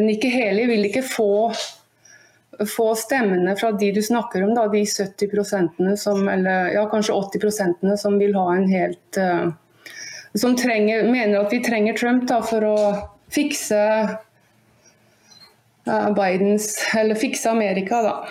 Nikki 0.00 0.28
Heli 0.28 0.66
vil 0.68 0.84
ikke 0.88 1.02
få, 1.06 1.52
få 2.68 2.94
stemmene 2.98 3.56
fra 3.58 3.72
de 3.72 3.92
du 3.94 4.02
snakker 4.02 4.44
om, 4.44 4.54
da, 4.56 4.66
de 4.72 4.84
70% 4.84 5.96
som, 6.00 6.28
eller 6.28 6.72
ja, 6.74 6.84
kanskje 6.90 7.14
80% 7.14 7.96
som 8.00 8.18
vil 8.20 8.34
ha 8.36 8.54
en 8.54 8.68
helt 8.70 9.20
uh, 9.20 9.50
Som 10.34 10.56
trenger, 10.56 11.08
mener 11.10 11.40
at 11.40 11.52
vi 11.52 11.62
trenger 11.64 11.96
Trump 11.98 12.28
da, 12.28 12.42
for 12.46 12.64
å 12.66 12.76
fikse 13.34 13.80
uh, 15.88 16.10
Bidens 16.14 16.76
Eller 16.94 17.18
fikse 17.18 17.50
Amerika, 17.50 18.02
da. 18.02 18.28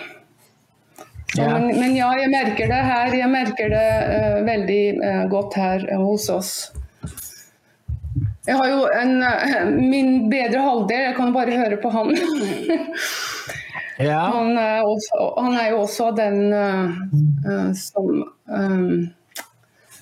Ja. 1.36 1.46
men, 1.46 1.68
men, 1.78 1.92
ja, 1.94 2.08
jeg 2.18 2.30
merker 2.32 2.66
det 2.66 2.78
her. 2.82 3.12
Jeg 3.14 3.30
merker 3.30 3.70
det 3.70 3.90
uh, 4.10 4.40
veldig 4.48 4.84
godt 5.30 5.54
her 5.60 5.84
hos 6.00 6.26
oss. 6.32 6.54
Jeg 8.50 8.58
har 8.58 8.70
jo 8.72 8.80
en, 8.98 9.12
eh, 9.22 9.68
min 9.70 10.26
bedre 10.30 10.64
halvdel, 10.64 11.04
jeg 11.06 11.14
kan 11.14 11.32
bare 11.34 11.58
høre 11.60 11.78
på 11.78 11.92
han. 11.94 12.10
ja. 14.10 14.24
han, 14.34 14.58
er 14.58 14.82
også, 14.82 15.30
han, 15.38 15.54
er 15.60 15.68
jo 15.70 15.80
også 15.84 16.10
den 16.18 16.40
uh, 16.50 17.70
som 17.78 18.10
um, 18.50 19.08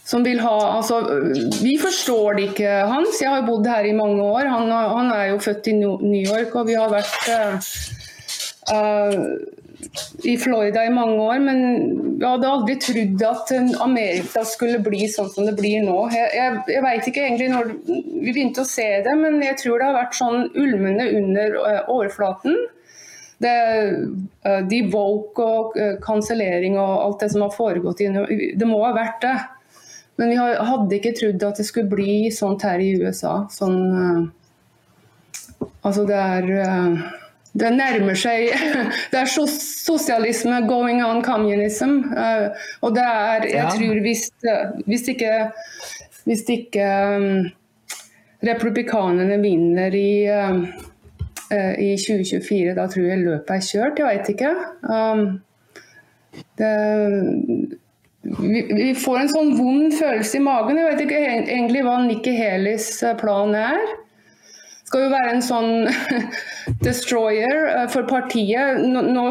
som 0.09 0.25
vil 0.25 0.39
ha 0.41 0.55
altså, 0.79 1.03
Vi 1.61 1.75
forstår 1.83 2.39
det 2.39 2.47
ikke, 2.51 2.71
Hans. 2.89 3.21
Jeg 3.21 3.29
har 3.29 3.45
bodd 3.45 3.67
her 3.69 3.85
i 3.85 3.93
mange 3.93 4.25
år. 4.25 4.49
Han, 4.49 4.71
han 4.73 5.13
er 5.13 5.35
jo 5.35 5.43
født 5.45 5.69
i 5.69 5.75
New 5.77 6.23
York, 6.23 6.55
og 6.57 6.71
vi 6.71 6.79
har 6.79 6.89
vært 6.89 7.29
uh, 7.29 7.69
uh, 8.73 9.68
i 10.23 10.37
Florida 10.37 10.83
i 10.85 10.91
mange 10.91 11.19
år, 11.23 11.39
men 11.43 11.61
jeg 12.19 12.27
hadde 12.27 12.51
aldri 12.51 12.75
trodd 12.83 13.23
at 13.29 13.53
Amerika 13.85 14.43
skulle 14.47 14.81
bli 14.83 15.07
sånn 15.11 15.29
som 15.31 15.47
det 15.47 15.55
blir 15.59 15.85
nå. 15.87 15.97
Jeg, 16.15 16.31
jeg, 16.35 16.57
jeg 16.75 16.85
veit 16.85 17.07
ikke 17.11 17.23
egentlig 17.25 17.51
når 17.53 17.71
vi 17.87 18.33
begynte 18.33 18.65
å 18.65 18.69
se 18.69 18.89
det, 19.07 19.15
men 19.21 19.39
jeg 19.45 19.59
tror 19.63 19.79
det 19.79 19.91
har 19.91 19.99
vært 20.01 20.19
sånn 20.19 20.49
ulmende 20.59 21.07
under 21.21 21.55
uh, 21.61 21.93
overflaten. 21.95 22.59
Det, 23.39 23.55
uh, 24.49 24.63
de 24.67 24.81
woke 24.91 25.47
og 25.47 25.79
uh, 25.79 25.95
kansellering 26.03 26.75
og 26.81 26.97
alt 27.05 27.23
det 27.23 27.31
som 27.37 27.47
har 27.47 27.55
foregått 27.55 28.03
i 28.03 28.11
Det 28.59 28.67
må 28.67 28.83
ha 28.83 28.91
vært 28.97 29.23
det. 29.23 29.37
Men 30.19 30.33
vi 30.33 30.41
hadde 30.43 30.99
ikke 30.99 31.15
trodd 31.15 31.47
at 31.47 31.63
det 31.63 31.69
skulle 31.69 31.93
bli 31.93 32.19
sånt 32.35 32.67
her 32.67 32.83
i 32.83 32.97
USA. 32.99 33.45
Sånn 33.55 34.35
Altså, 35.87 36.03
det 36.07 36.15
er 36.19 36.45
det 37.57 37.71
nærmer 37.73 38.19
seg 38.19 38.51
Det 39.13 39.21
er 39.21 39.31
sosialisme 39.31 40.61
going 40.69 41.01
on 41.05 41.23
communism. 41.25 42.01
Uh, 42.13 42.51
og 42.83 42.95
det 42.97 43.05
er 43.05 43.49
Jeg 43.53 43.79
tror 43.79 44.03
hvis, 44.05 44.29
hvis 44.87 45.09
ikke, 45.15 45.33
hvis 46.29 46.45
ikke 46.49 46.87
um, 47.17 47.49
republikanerne 48.45 49.41
vinner 49.43 49.95
i, 49.95 50.29
uh, 50.29 50.63
i 51.79 51.97
2024, 51.97 52.75
da 52.77 52.87
tror 52.87 53.09
jeg 53.09 53.25
løpet 53.25 53.55
er 53.57 53.69
kjørt. 53.71 53.99
Jeg 53.99 54.07
veit 54.07 54.33
ikke. 54.35 54.55
Um, 54.83 55.41
det, 56.59 56.75
vi, 58.29 58.61
vi, 58.69 58.91
får 58.99 59.23
en 59.23 59.33
sånn 59.33 59.55
vond 59.57 59.95
følelse 59.97 60.37
i 60.39 60.45
magen. 60.45 60.79
Jeg 60.79 60.93
vet 60.93 61.07
ikke 61.07 61.25
egentlig 61.41 61.87
hva 61.87 61.97
Nikki 62.05 62.37
Helis 62.37 62.93
plan 63.19 63.57
er 63.57 63.97
skal 64.89 65.05
jo 65.05 65.13
være 65.13 65.33
en 65.35 65.45
sånn 65.45 65.73
destroyer 66.87 67.69
eh, 67.75 67.87
for 67.93 68.09
partiet. 68.09 68.81
Nå, 68.81 69.27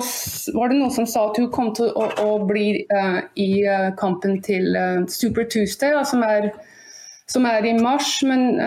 var 0.58 0.72
det 0.72 0.78
noen 0.78 0.94
som 0.94 1.10
sa 1.10 1.28
at 1.32 1.40
hun 1.42 1.50
kom 1.54 1.74
til 1.78 1.90
å, 1.98 2.08
å 2.22 2.30
bli 2.46 2.84
uh, 2.94 3.20
i 3.40 3.50
uh, 3.66 3.90
kampen 3.98 4.38
til 4.46 4.78
uh, 4.78 5.02
Super 5.10 5.48
Tuesday, 5.50 5.96
ja, 5.96 6.04
som, 6.06 6.22
er, 6.26 6.52
som, 7.32 7.48
er, 7.50 7.66
i 7.66 7.74
mars. 7.80 8.20
Men 8.28 8.62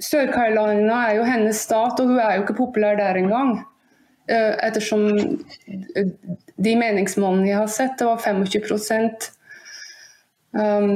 Sør-Carolina 0.00 1.00
er 1.08 1.18
jo 1.20 1.26
hennes 1.28 1.64
stat, 1.64 2.00
og 2.00 2.12
hun 2.12 2.20
er 2.20 2.36
jo 2.36 2.46
ikke 2.46 2.60
populær 2.64 3.00
der 3.00 3.20
engang. 3.20 3.60
ettersom 4.30 5.08
de 6.62 6.72
meningsmålene 6.78 7.48
jeg 7.48 7.56
har 7.58 7.70
sett, 7.72 7.96
det 7.98 8.06
var 8.06 8.20
25 8.22 8.44
um, 10.54 10.88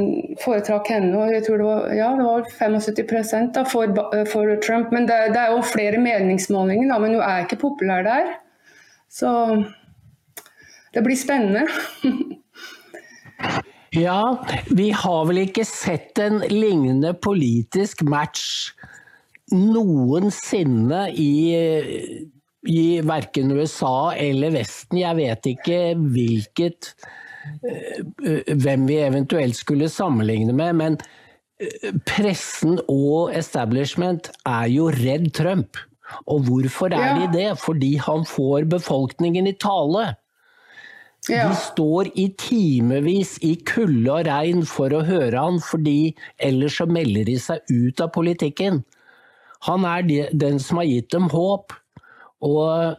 foretrakk 0.43 0.91
henne. 0.93 1.13
og 1.19 1.33
jeg 1.33 1.45
tror 1.47 1.61
Det 1.61 1.67
var, 1.67 1.93
ja, 1.95 2.11
det 2.19 2.27
var 2.27 2.49
75 2.59 3.53
da, 3.55 3.65
for, 3.69 3.95
for, 4.31 4.55
Trump. 4.67 4.93
Men 4.93 5.09
det, 5.09 5.19
det, 5.35 5.41
er 5.41 5.55
jo 5.55 5.63
flere 5.63 6.01
meningsmålinger, 6.03 6.89
da, 6.93 6.99
men 6.99 7.17
hun 7.17 7.23
er 7.23 7.45
ikke 7.45 7.63
populær 7.63 8.03
der. 8.07 8.35
Så 9.11 9.31
det 10.95 11.05
blir 11.05 11.19
spennende. 11.19 11.67
ja, 14.07 14.21
vi 14.71 14.91
har 14.91 15.25
vel 15.31 15.45
ikke 15.47 15.67
sett 15.69 16.19
en 16.23 16.43
lignende 16.51 17.15
politisk 17.15 18.03
match 18.03 18.75
noensinne 19.55 21.09
i 21.13 21.33
i 22.65 23.01
verken 23.05 23.53
USA 23.53 24.15
eller 24.17 24.55
Vesten. 24.55 25.01
Jeg 25.03 25.19
vet 25.19 25.49
ikke 25.53 25.81
hvilket 25.99 26.95
eh, 26.95 27.05
eh, 27.05 27.21
hvem 28.65 28.87
vi 28.89 29.01
eventuelt 29.05 29.57
skulle 29.59 29.91
sammenligne 29.93 30.55
med, 30.57 30.79
men 30.81 30.99
eh, 31.61 31.93
pressen 32.09 32.79
og 32.89 33.35
establishment 33.37 34.31
er 34.49 34.69
jo 34.73 34.91
redd 34.95 35.31
Trump. 35.37 35.81
Og 36.29 36.45
hvorfor 36.49 36.93
er 36.95 37.17
de 37.23 37.31
det? 37.33 37.49
Fordi 37.59 37.95
han 38.03 38.27
får 38.29 38.69
befolkningen 38.71 39.49
i 39.49 39.57
tale. 39.57 40.13
Ja. 41.29 41.49
De 41.49 41.57
står 41.57 42.11
i 42.21 42.27
timevis 42.37 43.39
i 43.43 43.55
kulde 43.65 44.13
og 44.13 44.27
regn 44.29 44.67
for 44.69 44.93
å 44.93 45.05
høre 45.09 45.41
han, 45.41 45.57
fordi 45.65 46.13
ellers 46.37 46.77
så 46.81 46.87
melder 46.91 47.25
de 47.31 47.39
seg 47.41 47.65
ut 47.73 48.03
av 48.05 48.13
politikken. 48.13 48.83
Han 49.65 49.87
er 49.89 50.05
den 50.37 50.61
som 50.61 50.83
har 50.83 50.91
gitt 50.91 51.09
dem 51.15 51.31
håp. 51.33 51.73
Og 52.45 52.97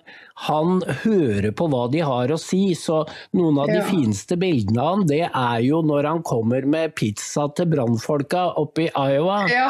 han 0.48 0.82
hører 1.04 1.52
på 1.56 1.68
hva 1.72 1.86
de 1.94 2.02
har 2.06 2.34
å 2.34 2.40
si, 2.42 2.74
så 2.78 3.04
noen 3.38 3.62
av 3.62 3.70
de 3.70 3.78
ja. 3.78 3.86
fineste 3.88 4.38
bildene 4.42 4.82
av 4.82 4.92
han, 4.96 5.06
det 5.10 5.22
er 5.28 5.62
jo 5.66 5.80
når 5.86 6.10
han 6.10 6.22
kommer 6.26 6.66
med 6.68 6.96
pizza 6.98 7.48
til 7.56 7.70
brannfolka 7.72 8.48
oppe 8.62 8.88
i 8.88 8.90
Iowa. 8.90 9.44
Ja, 9.52 9.70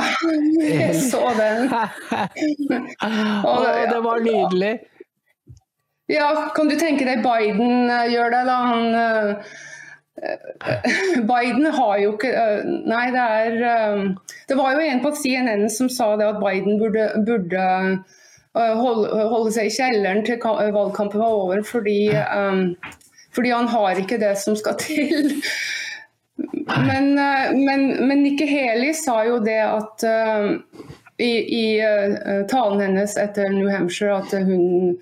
jeg 0.64 0.96
så 1.04 1.28
den. 1.38 1.70
og 3.52 3.70
det 3.92 4.02
var 4.08 4.26
nydelig. 4.26 4.74
Ja, 6.12 6.52
kan 6.54 6.70
du 6.70 6.76
tenke 6.78 7.06
deg 7.08 7.24
Biden 7.26 7.90
eh, 7.90 8.12
gjør 8.14 8.30
det, 8.30 8.42
da? 8.46 8.58
Han 8.70 8.84
uh, 8.94 9.56
Biden 11.32 11.66
har 11.76 11.96
jo 12.00 12.12
ikke 12.14 12.30
Nei, 12.88 13.08
det 13.12 13.24
er 13.24 13.56
Det 14.48 14.56
var 14.56 14.78
jo 14.78 14.86
en 14.86 15.02
på 15.04 15.12
CNN 15.18 15.66
som 15.74 15.90
sa 15.92 16.14
det 16.20 16.30
at 16.30 16.38
Biden 16.40 16.78
burde, 16.80 17.10
burde 17.26 17.66
holde, 18.56 19.10
holde, 19.30 19.52
seg 19.56 19.70
i 19.70 19.74
kjelleren 19.76 20.24
til 20.28 20.40
valgkampen 20.42 21.22
var 21.22 21.40
over, 21.42 21.64
fordi, 21.68 22.10
um, 22.16 22.76
fordi, 23.36 23.52
han 23.52 23.68
har 23.72 24.00
ikke 24.00 24.20
det 24.22 24.36
som 24.40 24.56
skal 24.56 24.78
til. 24.86 25.34
Men, 26.36 27.14
uh, 27.20 27.52
men, 27.56 28.08
men 28.08 28.24
Nikki 28.24 28.48
Haley 28.50 28.96
sa 28.98 29.22
jo 29.28 29.40
det 29.44 29.60
at 29.64 30.08
uh, 30.08 30.56
i, 31.20 31.32
i 31.40 31.66
uh, 31.84 32.44
talen 32.52 32.82
hennes 32.84 33.18
etter 33.20 33.52
New 33.52 33.70
Hampshire 33.72 34.18
at 34.20 34.34
hun 34.48 34.98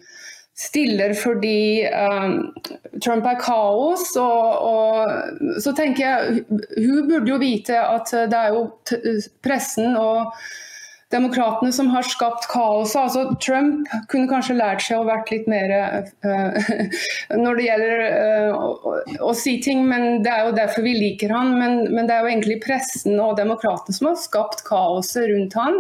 stiller 0.53 1.15
fordi 1.17 1.87
um, 1.89 2.53
Trump 3.01 3.25
er 3.25 3.39
kaos. 3.41 4.11
Og, 4.21 4.59
og, 4.61 5.61
så 5.61 5.73
tenker 5.73 6.03
jeg 6.05 6.43
Hun 6.77 7.09
burde 7.09 7.31
jo 7.31 7.39
vite 7.41 7.79
at 7.81 8.13
det 8.29 8.37
er 8.37 8.53
jo 8.53 8.67
pressen 9.43 9.97
og 9.97 10.29
demokratene 11.13 11.71
som 11.75 11.89
har 11.93 12.05
skapt 12.07 12.47
kaoset. 12.51 12.97
Altså, 13.03 13.23
Trump 13.43 13.89
kunne 14.11 14.29
kanskje 14.31 14.57
lært 14.57 14.83
seg 14.85 14.99
å 14.99 15.07
vært 15.07 15.31
litt 15.33 15.49
mer 15.51 15.73
uh, 16.25 16.71
når 17.43 17.59
det 17.59 17.67
gjelder 17.67 18.03
uh, 18.03 18.57
å, 18.57 18.95
å, 19.29 19.33
si 19.37 19.57
ting, 19.63 19.85
men 19.89 20.23
det 20.25 20.33
er 20.33 20.47
jo 20.47 20.55
derfor 20.57 20.85
vi 20.85 20.95
liker 20.97 21.33
han. 21.33 21.53
Men, 21.59 21.83
men 21.93 22.09
det 22.09 22.15
er 22.15 22.25
jo 22.25 22.33
egentlig 22.33 22.61
pressen 22.65 23.19
og 23.21 23.37
demokratene 23.39 23.95
som 23.95 24.11
har 24.11 24.19
skapt 24.21 24.65
kaoset 24.67 25.29
rundt 25.31 25.57
han, 25.59 25.79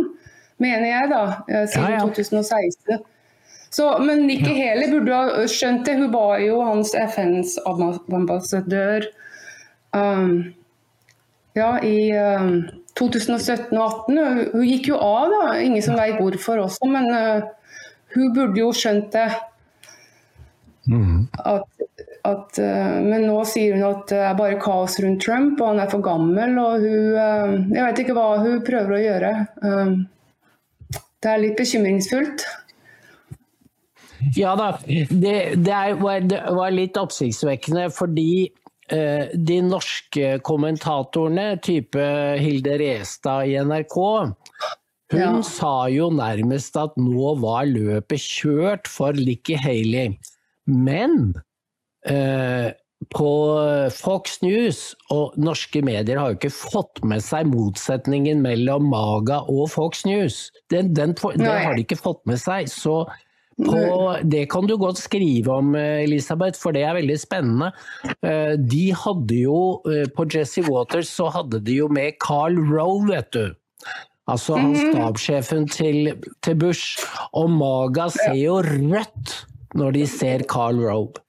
mener 0.63 0.87
jeg, 0.89 1.11
da, 1.13 1.23
uh, 1.49 1.65
siden 1.65 1.97
ja, 1.97 2.03
ja. 2.03 2.07
2016. 2.07 3.09
Så, 3.73 3.87
men 4.05 4.27
Nikki 4.29 4.53
Haley 4.53 4.91
burde 4.91 5.17
ha 5.17 5.45
skjønt 5.49 5.87
det. 5.87 5.95
Hun 5.97 6.11
var 6.13 6.37
jo 6.43 6.59
hans 6.61 6.91
FNs 6.93 7.55
ambassadør 7.65 9.07
um, 9.97 10.53
ja, 11.53 11.69
i 11.85 12.11
um, 12.17 12.63
2017 12.99 13.73
og 13.77 14.05
2018. 14.07 14.53
Hun 14.53 14.67
gikk 14.67 14.91
jo 14.93 14.99
av, 15.01 15.33
da. 15.33 15.57
Ingen 15.61 15.85
som 15.85 15.97
veit 15.99 16.19
hvorfor 16.21 16.65
også, 16.65 16.89
men 16.89 17.09
uh, 17.13 17.45
hun 18.15 18.31
burde 18.35 18.61
jo 18.61 18.71
skjønt 18.75 19.11
det. 19.15 19.27
Mm. 20.89 21.27
At, 21.39 21.69
at, 22.27 22.57
uh, 22.59 22.97
men 23.05 23.27
nå 23.29 23.37
sier 23.49 23.77
hun 23.77 23.85
at 23.91 24.09
det 24.11 24.23
er 24.31 24.39
bare 24.39 24.59
kaos 24.61 24.97
rundt 25.03 25.23
Trump, 25.23 25.61
og 25.61 25.73
han 25.73 25.83
er 25.85 25.93
for 25.93 26.05
gammel. 26.05 26.57
Og 26.61 26.83
hun 26.87 27.13
uh, 27.13 27.53
Jeg 27.73 27.85
vet 27.85 28.03
ikke 28.03 28.17
hva 28.17 28.27
hun 28.41 28.65
prøver 28.65 28.97
å 28.97 29.05
gjøre. 29.05 29.37
det 31.23 31.31
er 31.31 31.41
litt 31.41 31.57
bekymringsfullt. 31.59 32.45
Ja 34.37 34.53
da, 34.55 34.69
det, 34.87 35.33
det, 35.59 35.73
er, 35.73 35.97
det 36.23 36.37
var 36.55 36.71
litt 36.71 36.95
oppsiktsvekkende 36.95 37.89
fordi 37.91 38.47
de 38.89 39.57
norske 39.63 40.37
kommentatorene, 40.43 41.53
type 41.63 42.03
Hilde 42.41 42.75
Restad 42.81 43.47
i 43.47 43.55
NRK, 43.63 43.97
hun 45.13 45.21
ja. 45.21 45.31
sa 45.45 45.73
jo 45.93 46.09
nærmest 46.13 46.77
at 46.79 46.95
nå 46.99 47.35
var 47.41 47.67
løpet 47.69 48.21
kjørt 48.21 48.89
for 48.89 49.15
Licky 49.17 49.55
Haley. 49.59 50.15
Men 50.65 51.33
eh, 52.07 52.71
på 53.13 53.31
Fox 53.93 54.39
News 54.41 54.93
og 55.13 55.35
norske 55.37 55.83
medier 55.85 56.19
har 56.19 56.31
jo 56.31 56.39
ikke 56.39 56.53
fått 56.55 57.03
med 57.07 57.23
seg 57.25 57.49
motsetningen 57.51 58.41
mellom 58.43 58.87
Maga 58.91 59.41
og 59.51 59.67
Fox 59.73 60.05
News. 60.07 60.47
Den, 60.71 60.93
den, 60.95 61.15
den 61.35 61.49
har 61.49 61.75
de 61.75 61.85
ikke 61.85 61.99
fått 61.99 62.23
med 62.29 62.41
seg. 62.41 62.71
Så 62.71 63.03
på, 63.59 63.79
det 64.23 64.45
kan 64.51 64.67
du 64.69 64.75
godt 64.81 65.01
skrive 65.01 65.59
om, 65.61 65.73
Elisabeth, 65.75 66.59
for 66.59 66.75
det 66.75 66.85
er 66.87 66.97
veldig 66.97 67.17
spennende. 67.21 67.71
Eh, 68.25 68.55
de 68.57 68.85
hadde 68.97 69.41
jo, 69.43 69.59
eh, 69.89 70.07
På 70.15 70.25
Jesse 70.29 70.63
Waters 70.67 71.11
så 71.13 71.29
hadde 71.33 71.61
de 71.63 71.79
jo 71.81 71.89
med 71.91 72.17
Carl 72.23 72.57
Roe, 72.57 73.03
vet 73.09 73.31
du. 73.35 73.53
Altså 74.31 74.55
han 74.55 74.71
mhm. 74.71 74.93
stabssjefen 74.93 75.67
til, 75.67 76.13
til 76.43 76.55
Bush. 76.55 77.03
Og 77.35 77.51
Maga 77.51 78.07
ser 78.13 78.37
jo 78.39 78.61
rødt 78.63 79.35
når 79.75 79.97
de 79.97 80.07
ser 80.07 80.45
Carl 80.49 80.79
Rowe. 80.79 81.22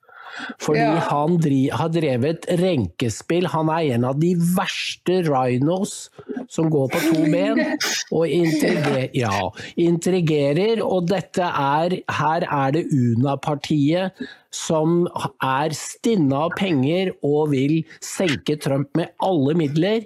Fordi 0.63 0.81
ja. 0.81 0.99
han 1.09 1.37
har 1.79 1.91
drevet 1.95 2.47
renkespill. 2.61 3.47
Han 3.53 3.71
er 3.73 3.95
en 3.97 4.07
av 4.09 4.19
de 4.21 4.33
verste 4.57 5.21
rhinos 5.29 6.09
som 6.53 6.71
går 6.73 6.91
på 6.93 7.03
to 7.09 7.27
ben 7.31 7.61
og 8.17 8.27
intrigerer. 8.29 9.09
Ja, 9.17 9.51
intrigerer 9.81 10.83
og 10.85 11.09
dette 11.13 11.47
er 11.47 11.99
Her 12.19 12.47
er 12.49 12.75
det 12.75 12.87
Una-partiet 12.95 14.25
som 14.55 15.05
er 15.43 15.75
stinna 15.77 16.47
av 16.49 16.59
penger 16.59 17.13
og 17.27 17.55
vil 17.55 17.81
senke 18.05 18.59
Trump 18.61 18.93
med 18.99 19.15
alle 19.25 19.57
midler. 19.59 20.05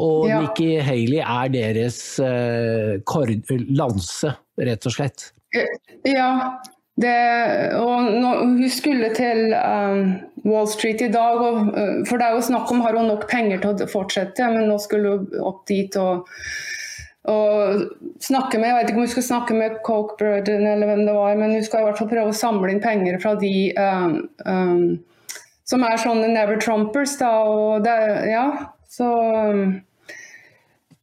Og 0.00 0.26
ja. 0.26 0.40
Nikki 0.42 0.80
Haley 0.82 1.20
er 1.22 1.50
deres 1.54 1.98
uh, 2.18 2.98
lanse, 3.70 4.32
rett 4.58 4.88
og 4.90 4.96
slett. 4.96 5.28
Ja, 6.08 6.58
det, 6.94 7.14
hun 7.74 8.68
skulle 8.70 9.08
til 9.16 9.50
um, 9.58 10.12
Wall 10.46 10.68
Street 10.70 11.02
i 11.02 11.10
dag, 11.10 11.40
og, 11.42 11.72
uh, 11.74 12.02
for 12.06 12.20
det 12.20 12.28
er 12.28 12.36
jo 12.36 12.46
snakk 12.46 12.70
om 12.70 12.84
har 12.84 12.94
hun 12.94 13.10
nok 13.10 13.26
penger 13.30 13.62
til 13.62 13.74
å 13.74 13.88
fortsette, 13.90 14.50
men 14.54 14.68
nå 14.70 14.78
skulle 14.82 15.16
hun 15.16 15.40
opp 15.42 15.64
dit 15.70 15.96
og, 15.98 16.28
og 17.32 18.20
snakke 18.22 18.60
med 18.60 18.68
Jeg 18.68 18.76
vet 18.76 18.92
ikke 18.92 19.00
om 19.00 19.06
hun 19.06 19.14
skal 19.16 19.26
snakke 19.26 19.56
med 19.58 19.80
Coke-brødrene 19.86 20.76
eller 20.76 20.92
hvem 20.92 21.02
det 21.08 21.16
var, 21.16 21.40
men 21.40 21.56
hun 21.56 21.66
skal 21.66 21.82
i 21.82 21.88
hvert 21.88 21.98
fall 21.98 22.12
prøve 22.12 22.30
å 22.30 22.38
samle 22.44 22.70
inn 22.70 22.84
penger 22.84 23.18
fra 23.22 23.34
de 23.40 23.56
um, 23.80 24.14
um, 24.46 24.86
som 25.64 25.82
er 25.88 25.96
sånne 25.98 26.28
never 26.30 26.60
trumpers. 26.62 27.16
Da, 27.18 27.32
og 27.48 27.86
det, 27.86 27.96
ja, 28.30 28.44
så 28.92 29.08
um, 29.50 29.64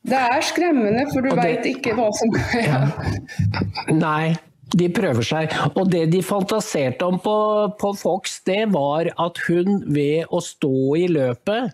det 0.08 0.22
er 0.22 0.46
skremmende, 0.46 1.04
for 1.12 1.26
du 1.26 1.36
veit 1.38 1.68
ikke 1.70 1.98
hva 1.98 2.08
som 2.16 2.40
ja. 2.70 2.80
Nei, 3.92 4.32
de 4.78 4.88
prøver 4.94 5.26
seg. 5.26 5.54
Og 5.76 5.90
det 5.92 6.06
de 6.14 6.22
fantaserte 6.24 7.08
om 7.08 7.18
på, 7.22 7.36
på, 7.80 7.92
Fox, 7.98 8.40
det 8.48 8.64
var 8.74 9.10
at 9.12 9.42
hun 9.48 9.82
ved 9.92 10.32
å 10.32 10.42
stå 10.44 10.74
i 11.00 11.08
løpet 11.12 11.74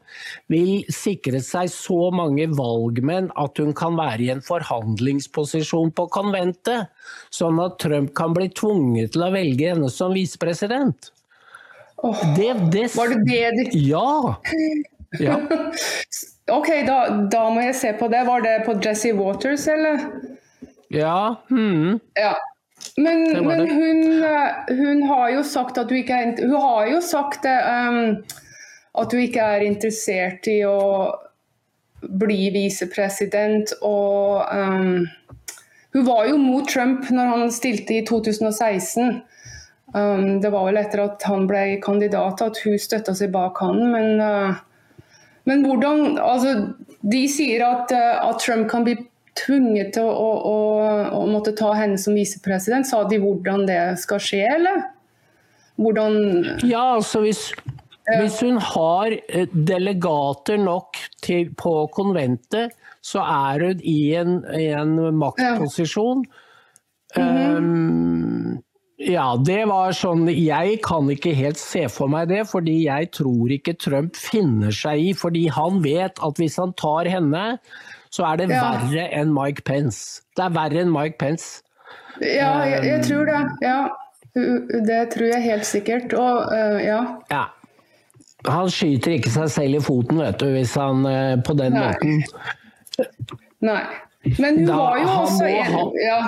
vil 0.52 0.82
sikre 0.94 1.42
seg 1.46 1.70
så 1.74 2.10
mange 2.16 2.48
valgmenn 2.58 3.30
at 3.38 3.62
hun 3.62 3.74
kan 3.78 3.98
være 4.00 4.26
i 4.26 4.32
en 4.34 4.44
forhandlingsposisjon 4.46 5.94
på 5.98 6.08
konventet. 6.14 6.90
Sånn 7.34 7.62
at 7.64 7.78
Trump 7.84 8.14
kan 8.18 8.34
bli 8.36 8.50
tvunget 8.56 9.14
til 9.16 9.28
å 9.28 9.32
velge 9.36 9.74
henne 9.74 9.92
som 9.94 10.16
visepresident. 10.18 11.12
Oh, 12.06 12.18
det, 12.38 12.52
det, 12.74 12.90
var 12.94 13.10
det 13.10 13.24
det 13.26 13.72
du 13.72 13.78
Ja. 13.88 14.38
ja. 15.20 15.40
ok, 16.58 16.70
da, 16.86 16.98
da, 17.32 17.48
må 17.50 17.64
jeg 17.66 17.78
se 17.80 17.94
på 17.98 18.10
det. 18.12 18.22
Var 18.28 18.46
det 18.46 18.60
på 18.68 18.78
Jesse 18.84 19.16
Waters, 19.18 19.66
eller? 19.74 20.06
Ja. 20.94 21.42
Hmm. 21.50 21.98
ja. 22.16 22.36
Men, 22.98 23.46
men 23.46 23.70
hun, 23.70 24.00
hun, 24.74 25.04
har 25.06 25.30
jo 25.36 25.44
sagt 25.46 25.78
at 25.78 25.90
du 25.90 25.94
ikke 26.00 26.16
er 26.18 26.40
Hun 26.42 26.56
har 26.58 26.88
jo 26.90 27.02
sagt 27.06 27.46
um, 27.46 28.24
at 28.98 29.14
du 29.14 29.20
ikke 29.22 29.44
er 29.54 29.66
interessert 29.68 30.50
i 30.50 30.64
å 30.66 30.80
bli 32.02 32.50
visepresident. 32.56 33.76
Og 33.86 34.42
um, 34.50 35.06
hun 35.94 36.08
var 36.08 36.28
jo 36.30 36.40
mot 36.42 36.68
Trump 36.70 37.10
når 37.14 37.34
han 37.34 37.54
stilte 37.54 38.00
i 38.00 38.06
2016. 38.06 39.22
Um, 39.96 40.40
det 40.44 40.52
var 40.52 40.68
vel 40.68 40.80
etter 40.82 41.06
at 41.06 41.24
han 41.30 41.46
ble 41.48 41.78
kandidat 41.84 42.42
at 42.44 42.60
hun 42.66 42.76
støtta 42.82 43.14
seg 43.16 43.32
bak 43.32 43.62
han, 43.64 43.80
men, 43.94 44.20
uh, 44.20 44.58
men 45.48 45.64
hvordan 45.64 46.18
altså, 46.20 46.74
De 47.08 47.22
sier 47.32 47.64
at, 47.64 47.94
uh, 47.96 48.26
at, 48.28 48.42
Trump 48.44 48.68
kan 48.68 48.84
bli 48.84 48.98
tvunget 49.40 49.94
til 49.96 50.08
å, 50.08 50.14
å, 50.14 50.34
å, 50.52 50.60
å 51.20 51.24
måtte 51.30 51.56
ta 51.58 51.72
henne 51.78 52.00
som 52.02 52.18
visepresident. 52.18 52.88
Sa 52.90 53.04
de 53.10 53.20
hvordan 53.22 53.66
det 53.70 53.82
skal 54.02 54.22
skje, 54.24 54.44
eller? 54.58 54.86
Hvordan 55.78 56.18
Ja, 56.66 56.96
altså 56.98 57.22
hvis, 57.26 57.52
hvis 58.10 58.40
hun 58.42 58.58
har 58.74 59.14
eh, 59.14 59.48
delegater 59.54 60.58
nok 60.62 60.98
til, 61.22 61.54
på 61.58 61.76
konventet, 61.94 62.74
så 63.06 63.22
er 63.24 63.68
hun 63.68 63.84
i 63.86 64.00
en, 64.18 64.42
en 64.58 64.98
maktposisjon. 65.18 66.26
Ja. 66.28 66.44
Mm 67.18 67.38
-hmm. 67.38 67.58
um, 67.58 68.64
ja, 68.98 69.36
det 69.38 69.68
var 69.70 69.94
sånn 69.94 70.26
Jeg 70.26 70.80
kan 70.82 71.06
ikke 71.14 71.36
helt 71.38 71.60
se 71.62 71.84
for 71.94 72.10
meg 72.10 72.32
det, 72.32 72.48
fordi 72.50 72.80
jeg 72.88 73.12
tror 73.14 73.52
ikke 73.54 73.76
Trump 73.78 74.18
finner 74.18 74.74
seg 74.74 75.04
i 75.04 75.12
Fordi 75.14 75.44
han 75.54 75.84
vet 75.84 76.18
at 76.26 76.42
hvis 76.42 76.58
han 76.58 76.74
tar 76.74 77.06
henne, 77.06 77.60
så 78.14 78.26
er 78.32 78.42
det 78.42 78.50
ja. 78.52 78.64
verre 78.64 79.08
enn 79.16 79.34
Mike 79.36 79.66
Pence. 79.68 80.24
Det 80.38 80.46
er 80.48 80.56
verre 80.56 80.84
enn 80.84 80.94
Mike 80.94 81.20
Pence. 81.22 81.64
Ja, 82.22 82.52
jeg, 82.66 82.84
jeg 82.88 83.04
tror 83.06 83.30
det. 83.30 83.42
Ja. 83.62 83.80
Det 84.88 85.02
tror 85.14 85.32
jeg 85.32 85.44
helt 85.44 85.66
sikkert. 85.66 86.14
Og 86.14 86.50
uh, 86.52 86.80
ja. 86.84 87.02
ja. 87.32 87.44
Han 88.48 88.72
skyter 88.72 89.18
ikke 89.18 89.34
seg 89.34 89.52
selv 89.54 89.80
i 89.80 89.84
foten, 89.84 90.22
vet 90.22 90.40
du, 90.42 90.50
hvis 90.54 90.76
han 90.78 91.06
uh, 91.06 91.38
på 91.46 91.58
den 91.58 91.78
Nei. 91.78 91.88
måten. 91.88 92.24
Nei. 93.66 93.84
Men 94.38 94.62
hun 94.62 94.68
da, 94.68 94.76
var 94.76 95.00
jo 95.00 95.14
også 95.22 95.48
en 95.48 95.72
ha... 95.74 95.86
ja. 96.04 96.20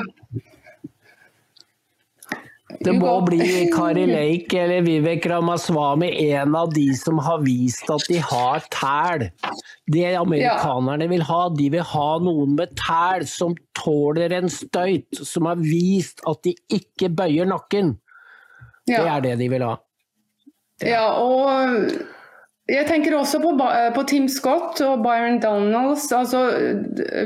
Det 2.80 2.94
må 2.96 3.12
bli 3.26 3.68
Kari 3.74 4.06
Lake 4.16 4.60
eller 4.62 4.86
Vivek 4.86 5.26
Ramaswamy, 5.28 6.12
en 6.32 6.56
av 6.56 6.72
de 6.74 6.88
som 6.96 7.20
har 7.26 7.42
vist 7.44 7.90
at 7.92 8.06
de 8.08 8.22
har 8.24 8.64
tæl. 8.74 9.28
Det 9.90 10.06
amerikanerne 10.20 11.08
vil 11.10 11.24
ha, 11.26 11.42
de 11.58 11.70
vil 11.74 11.86
ha 11.92 12.10
noen 12.22 12.54
med 12.60 12.76
tæl 12.78 13.26
som 13.30 13.56
tåler 13.78 14.36
en 14.38 14.52
støyt. 14.54 15.24
Som 15.26 15.50
har 15.50 15.60
vist 15.62 16.24
at 16.30 16.44
de 16.46 16.54
ikke 16.80 17.10
bøyer 17.10 17.50
nakken. 17.50 17.96
Det 18.90 19.02
er 19.02 19.22
det 19.26 19.36
de 19.42 19.50
vil 19.52 19.66
ha. 19.66 19.76
Ja, 20.86 21.04
og 21.20 21.92
jeg 22.70 22.86
tenker 22.88 23.16
også 23.18 23.42
på, 23.42 23.52
på, 23.96 24.04
Tim 24.08 24.28
Scott 24.32 24.80
og 24.86 25.04
Byron 25.04 25.42
Donalds. 25.44 26.08
Altså, 26.14 26.46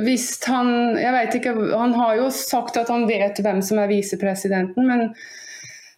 hvis 0.06 0.28
han 0.48 0.98
Jeg 0.98 1.14
vet 1.14 1.38
ikke, 1.40 1.56
han 1.74 1.94
har 1.98 2.18
jo 2.22 2.30
sagt 2.34 2.80
at 2.80 2.92
han 2.92 3.08
vet 3.10 3.42
hvem 3.44 3.62
som 3.62 3.82
er 3.84 3.92
visepresidenten, 3.92 4.88
men 4.88 5.10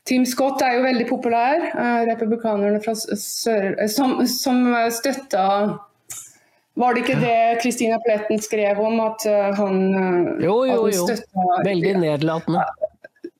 Tim 0.05 0.25
Scott 0.29 0.61
er 0.61 0.77
jo 0.77 0.85
veldig 0.85 1.05
populær. 1.09 1.63
Uh, 1.73 2.05
republikanerne 2.09 2.81
fra 2.83 2.93
sør, 2.97 3.71
som, 3.89 4.19
som 4.29 4.67
støtta 4.93 5.45
Var 6.75 6.95
det 6.95 7.05
ikke 7.05 7.19
det 7.21 7.61
Christina 7.61 7.99
Pletten 8.03 8.41
skrev 8.43 8.79
om, 8.83 8.99
at 8.99 9.23
uh, 9.29 9.51
han 9.55 9.77
uh, 9.95 10.33
Jo, 10.43 10.57
jo, 10.67 10.81
jo. 10.91 11.05
Støtta, 11.07 11.61
Veldig 11.63 11.93
nedlatende. 12.01 12.65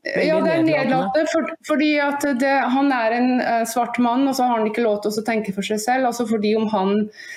Ja, 0.05 0.37
det 0.43 0.51
er 0.53 0.61
nedlatende 0.61 1.25
for, 1.31 1.47
fordi 1.65 1.95
at 1.97 2.21
det, 2.39 2.51
han 2.71 2.91
er 2.93 3.15
en 3.17 3.29
uh, 3.41 3.63
svart 3.67 3.97
mann, 3.99 4.27
og 4.29 4.35
så 4.37 4.45
har 4.45 4.59
han 4.59 4.69
ikke 4.69 4.85
lov 4.85 4.99
til 5.01 5.11
å 5.17 5.23
tenke 5.25 5.53
for 5.55 5.65
seg 5.65 5.81
selv. 5.81 6.05
altså 6.11 6.27
fordi 6.29 6.53
om 6.55 6.67
Han 6.69 6.93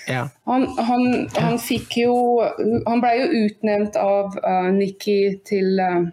ja. 0.07 0.27
han, 0.51 0.67
han, 0.77 1.07
han, 1.39 1.57
fikk 1.63 1.97
jo 2.03 2.15
Han 2.87 3.01
ble 3.03 3.15
jo 3.23 3.45
utnevnt 3.47 3.97
av 3.97 4.37
uh, 4.45 4.69
Nikki 4.75 5.39
til 5.49 5.81
uh, 5.81 6.05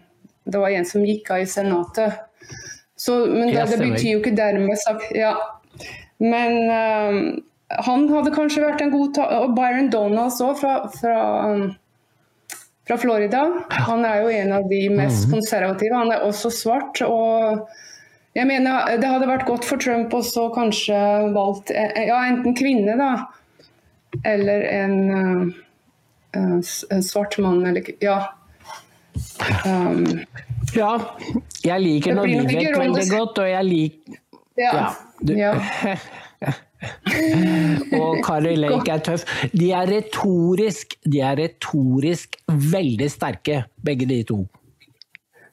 Det 0.48 0.62
var 0.62 0.72
en 0.72 0.88
som 0.88 1.04
gikk 1.04 1.30
av 1.34 1.44
i 1.44 1.50
Senatet. 1.50 2.24
Så, 2.96 3.26
men 3.28 3.52
det, 3.52 3.66
det, 3.70 3.82
betyr 3.82 4.14
jo 4.14 4.22
ikke 4.24 4.36
dermed 4.38 4.80
sagt 4.80 5.12
Ja. 5.14 5.36
Men 6.16 7.44
han 7.86 8.06
hadde 8.12 8.34
kanskje 8.34 8.62
vært 8.62 8.84
en 8.84 8.92
god 8.92 9.16
ta 9.16 9.24
Og 9.42 9.56
Byron 9.56 9.88
Donalds 9.90 10.38
òg, 10.44 10.54
fra, 10.60 10.74
fra 10.94 11.16
um, 11.50 11.64
fra 12.86 12.98
Florida. 12.98 13.42
Han 13.88 14.04
er 14.06 14.22
jo 14.22 14.30
en 14.30 14.52
av 14.60 14.68
de 14.70 14.80
mest 14.94 15.26
mhm. 15.26 15.32
konservative. 15.34 15.96
Han 15.96 16.12
er 16.14 16.22
også 16.26 16.52
svart. 16.54 17.02
og 17.02 17.66
jeg 18.36 18.46
mener 18.46 18.98
Det 19.00 19.08
hadde 19.10 19.28
vært 19.30 19.46
godt 19.48 19.64
for 19.64 19.80
Trump 19.80 20.14
også 20.14 20.50
kanskje 20.54 20.98
valgt 21.34 21.72
ja, 21.72 22.20
enten 22.28 22.54
kvinne, 22.56 22.96
da, 23.00 23.10
eller 24.24 24.66
en, 24.70 24.96
uh, 26.36 26.58
en 26.92 27.02
svart 27.02 27.38
mann, 27.42 27.64
eller 27.66 27.94
Ja. 28.04 28.20
Um, 29.64 30.04
ja, 30.76 30.90
jeg 31.64 31.80
liker 31.80 32.18
Norge 32.18 32.44
veldig 32.76 33.06
godt, 33.08 33.38
og 33.40 33.48
jeg 33.48 33.64
liker 33.64 34.22
Ja. 34.60 34.92
ja, 35.24 35.54
ja. 36.44 36.52
og 38.00 38.20
Kari 38.24 38.54
Lake 38.64 38.92
er 38.92 39.02
tøff. 39.04 39.24
De 39.52 39.70
er 39.72 39.88
retorisk, 39.90 40.98
de 41.04 41.22
er 41.24 41.38
retorisk 41.40 42.36
veldig 42.46 43.10
sterke, 43.10 43.64
begge 43.84 44.08
de 44.10 44.22
to. 44.28 44.44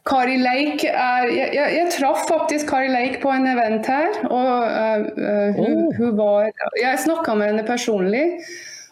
Kari 0.03 0.35
Lake 0.35 0.89
er 0.89 1.29
jeg, 1.31 1.49
jeg, 1.55 1.67
jeg, 1.77 1.87
traff 1.95 2.25
faktisk 2.27 2.67
Kari 2.67 2.89
Lake 2.91 3.21
på 3.21 3.31
en 3.31 3.47
event 3.47 3.87
her. 3.87 4.19
og 4.27 4.67
uh, 4.67 5.55
hun, 5.55 5.77
oh. 5.87 5.95
hun, 5.97 6.17
var 6.17 6.51
Jeg 6.81 6.99
snakka 7.05 7.33
med 7.39 7.53
henne 7.53 7.63
personlig. 7.63 8.25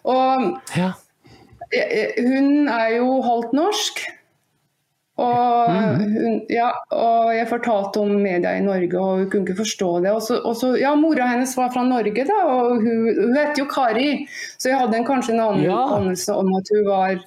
Og 0.03 0.55
ja. 0.77 0.93
hun 2.23 2.67
er 2.71 2.95
jo 2.95 3.19
halvt 3.21 3.53
norsk. 3.53 4.05
Og, 5.21 5.69
mhm. 5.69 6.13
hun, 6.15 6.37
ja, 6.49 6.69
og, 6.89 7.31
jeg 7.35 7.49
fortalte 7.49 8.01
om 8.01 8.13
media 8.23 8.53
i 8.57 8.63
Norge, 8.65 8.97
og 8.97 9.19
hun 9.19 9.27
kunne 9.29 9.45
ikke 9.45 9.61
forstå 9.61 9.89
det. 10.05 10.13
Og 10.15 10.21
så, 10.25 10.39
og 10.47 10.55
så, 10.57 10.71
ja, 10.79 10.93
Mora 10.97 11.27
hennes 11.29 11.53
var 11.57 11.71
fra 11.73 11.83
Norge, 11.85 12.25
da, 12.27 12.39
og 12.49 12.81
hun, 12.81 13.03
hun 13.19 13.35
heter 13.37 13.63
jo 13.63 13.67
Kari. 13.69 14.09
Så 14.57 14.71
jeg 14.71 14.79
hadde 14.81 14.97
en, 14.97 15.07
kanskje 15.07 15.35
en 15.35 15.43
annen 15.45 15.67
ja. 15.67 15.81
anelse 15.97 16.35
om 16.35 16.51
at 16.57 16.73
hun 16.73 16.87
var 16.87 17.21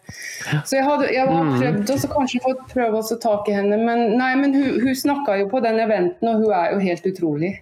Så 0.64 0.78
jeg, 0.78 0.86
hadde, 0.88 1.10
jeg 1.14 1.28
var 1.30 1.46
mhm. 1.46 1.60
prøvd 1.60 1.94
å 1.94 2.12
kanskje 2.16 2.42
fått 2.48 2.66
prøve 2.74 3.00
å 3.00 3.06
ta 3.12 3.20
tak 3.28 3.50
i 3.52 3.56
henne, 3.58 3.78
men, 3.80 4.06
nei, 4.18 4.32
men 4.40 4.56
hun, 4.56 4.80
hun 4.82 4.98
snakka 4.98 5.38
jo 5.42 5.50
på 5.52 5.62
den 5.64 5.80
eventen, 5.84 6.30
og 6.30 6.44
hun 6.44 6.56
er 6.56 6.74
jo 6.74 6.82
helt 6.84 7.08
utrolig. 7.12 7.54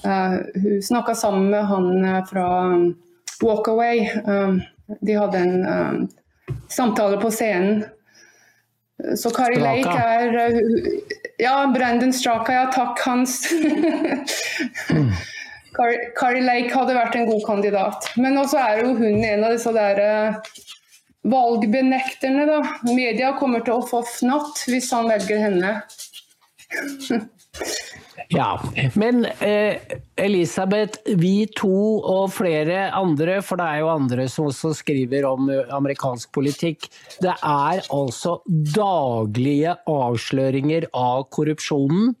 Uh, 0.00 0.40
hun 0.56 0.80
snakka 0.82 1.12
sammen 1.18 1.50
med 1.52 1.66
han 1.68 1.90
uh, 2.06 2.20
fra 2.28 2.46
Walkaway. 3.44 4.06
Um, 4.24 4.62
de 5.00 5.16
hadde 5.16 5.38
en 5.38 5.66
um, 5.66 6.08
samtale 6.68 7.20
på 7.20 7.30
scenen. 7.30 7.84
Så 9.16 9.30
Kari. 9.34 9.60
Lake 9.60 9.96
er 9.96 10.38
eh, 10.44 10.58
Ja, 11.40 11.66
Brandon 11.74 12.12
Straka, 12.12 12.52
ja 12.52 12.64
takk, 12.72 13.00
Hans. 13.06 13.38
mm. 14.92 15.12
Kari, 16.18 16.42
Lake 16.44 16.74
hadde 16.74 16.96
vært 16.96 17.16
en 17.16 17.28
god 17.30 17.44
kandidat. 17.46 18.10
Men 18.20 18.38
også 18.40 18.60
er 18.60 18.82
jo 18.84 18.94
hun 18.98 19.22
en 19.24 19.46
av 19.46 19.54
disse 19.54 19.72
der 19.72 20.00
uh, 20.02 20.50
valgbenekterne, 21.30 22.44
da. 22.48 22.58
Media 22.90 23.32
kommer 23.38 23.64
til 23.64 23.78
å 23.78 23.86
få 23.86 24.02
fnatt 24.18 24.64
hvis 24.68 24.90
han 24.96 25.08
velger 25.08 25.40
henne. 25.46 25.72
Ja, 28.30 28.60
men 28.94 29.24
eh, 29.24 29.76
Elisabeth, 30.16 31.00
vi 31.18 31.48
to 31.56 31.98
og 31.98 32.30
flere 32.36 32.90
andre, 32.94 33.40
for 33.42 33.58
det 33.58 33.66
er 33.66 33.80
jo 33.82 33.88
andre 33.90 34.26
som 34.30 34.50
også 34.50 34.70
skriver 34.78 35.26
om 35.26 35.48
eh, 35.50 35.72
amerikansk 35.74 36.30
politikk, 36.36 36.86
det 37.24 37.32
er 37.34 37.82
altså 37.90 38.36
daglige 38.76 39.74
avsløringer 39.90 40.86
av 40.94 41.26
korrupsjonen. 41.34 42.14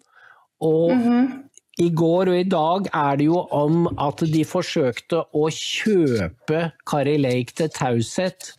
Og 0.60 0.90
mm 0.96 1.04
-hmm. 1.04 1.30
i 1.78 1.88
går 1.94 2.28
og 2.28 2.40
i 2.40 2.48
dag 2.48 2.90
er 2.94 3.16
det 3.16 3.24
jo 3.24 3.46
om 3.50 3.86
at 3.98 4.18
de 4.18 4.44
forsøkte 4.44 5.24
å 5.32 5.48
kjøpe 5.48 6.72
Kari 6.86 7.16
Lake 7.18 7.54
til 7.54 7.68
taushet 7.68 8.54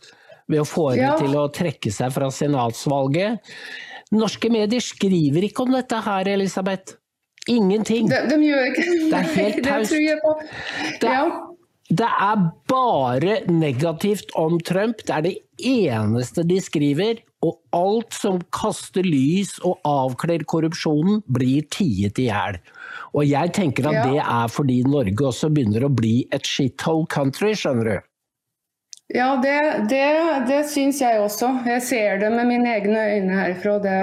ved 0.48 0.60
å 0.60 0.64
få 0.64 0.90
henne 0.90 1.02
ja. 1.02 1.18
til 1.18 1.36
å 1.36 1.48
trekke 1.48 1.90
seg 1.90 2.12
fra 2.12 2.30
senatsvalget. 2.30 3.38
Norske 4.12 4.50
medier 4.52 4.82
skriver 4.84 5.48
ikke 5.48 5.64
om 5.64 5.72
dette 5.74 6.02
her, 6.04 6.28
Elisabeth. 6.34 6.98
Ingenting. 7.50 8.10
De, 8.10 8.20
de 8.30 8.38
gjør 8.44 8.68
ikke 8.70 8.84
Det 8.86 9.18
er 9.18 9.30
helt 9.36 9.64
taust. 9.66 9.94
Det, 11.02 11.08
ja. 11.08 11.22
det 11.90 12.10
er 12.28 12.44
bare 12.70 13.40
negativt 13.50 14.30
om 14.38 14.60
Trump. 14.62 15.02
Det 15.06 15.16
er 15.16 15.26
det 15.26 15.34
eneste 15.58 16.44
de 16.46 16.60
skriver. 16.62 17.24
Og 17.42 17.58
alt 17.74 18.14
som 18.14 18.38
kaster 18.54 19.02
lys 19.02 19.56
og 19.66 19.80
avkler 19.88 20.44
korrupsjonen, 20.46 21.24
blir 21.26 21.66
tiet 21.74 22.20
i 22.22 22.28
hjel. 22.28 22.60
Og 23.18 23.26
jeg 23.26 23.50
tenker 23.56 23.88
at 23.90 23.98
ja. 23.98 24.04
det 24.06 24.22
er 24.22 24.52
fordi 24.52 24.78
Norge 24.86 25.26
også 25.32 25.50
begynner 25.50 25.88
å 25.88 25.90
bli 25.90 26.20
et 26.30 26.46
shithole 26.46 27.08
country, 27.10 27.56
skjønner 27.58 27.90
du. 27.90 27.96
Ja, 29.08 29.40
det, 29.42 29.86
det, 29.90 30.04
det 30.48 30.62
syns 30.70 31.00
jeg 31.02 31.20
også. 31.20 31.50
Jeg 31.66 31.82
ser 31.84 32.22
det 32.22 32.30
med 32.32 32.48
mine 32.48 32.70
egne 32.76 33.02
øyne 33.16 33.40
herfra. 33.40 33.76
Det, 33.82 33.96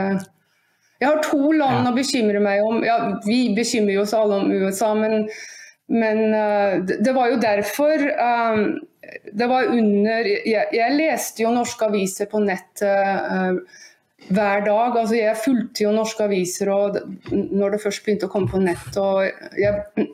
jeg 0.99 1.07
har 1.07 1.23
to 1.25 1.51
land 1.55 1.87
ja. 1.87 1.91
å 1.91 1.95
bekymre 1.95 2.41
meg 2.43 2.61
om. 2.65 2.83
Ja, 2.85 2.97
vi 3.25 3.41
bekymrer 3.57 4.03
oss 4.03 4.13
alle 4.17 4.41
om 4.43 4.51
USA, 4.51 4.91
men, 4.99 5.29
men 5.89 6.23
det, 6.85 6.99
det 7.05 7.15
var 7.15 7.31
jo 7.31 7.39
derfor 7.41 8.03
um, 8.19 8.65
Det 9.33 9.47
var 9.49 9.71
under 9.73 10.27
jeg, 10.27 10.67
jeg, 10.75 10.97
leste 10.99 11.41
jo 11.41 11.55
norske 11.55 11.87
aviser 11.87 12.29
på 12.29 12.43
nettet 12.43 12.85
uh, 12.85 13.79
hver 14.27 14.65
dag. 14.65 14.97
Altså, 14.97 15.15
jeg 15.15 15.37
fulgte 15.43 15.85
jo 15.85 15.93
norske 15.95 16.25
aviser 16.25 16.71
og, 16.73 16.97
når 17.31 17.75
det 17.75 17.81
først 17.83 18.03
begynte 18.05 18.27
å 18.29 18.33
komme 18.33 18.51
på 18.51 18.61
nett. 18.61 18.99
Jeg, 19.59 20.07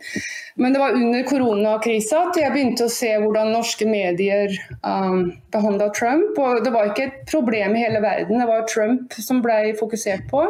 men 0.61 0.75
det 0.75 0.81
var 0.81 0.95
under 0.97 1.25
koronakrisa 1.27 2.21
at 2.29 2.39
jeg 2.39 2.53
begynte 2.53 2.87
å 2.87 2.93
se 2.93 3.11
hvordan 3.21 3.51
norske 3.55 3.87
medier 3.89 4.53
um, 4.85 5.33
behandla 5.53 5.89
Trump. 5.97 6.37
Og 6.37 6.63
det 6.65 6.73
var 6.75 6.91
ikke 6.91 7.09
et 7.09 7.19
problem 7.31 7.75
i 7.75 7.83
hele 7.83 8.03
verden, 8.05 8.39
det 8.39 8.49
var 8.49 8.69
Trump 8.71 9.19
som 9.19 9.43
ble 9.45 9.75
fokusert 9.79 10.29
på. 10.31 10.45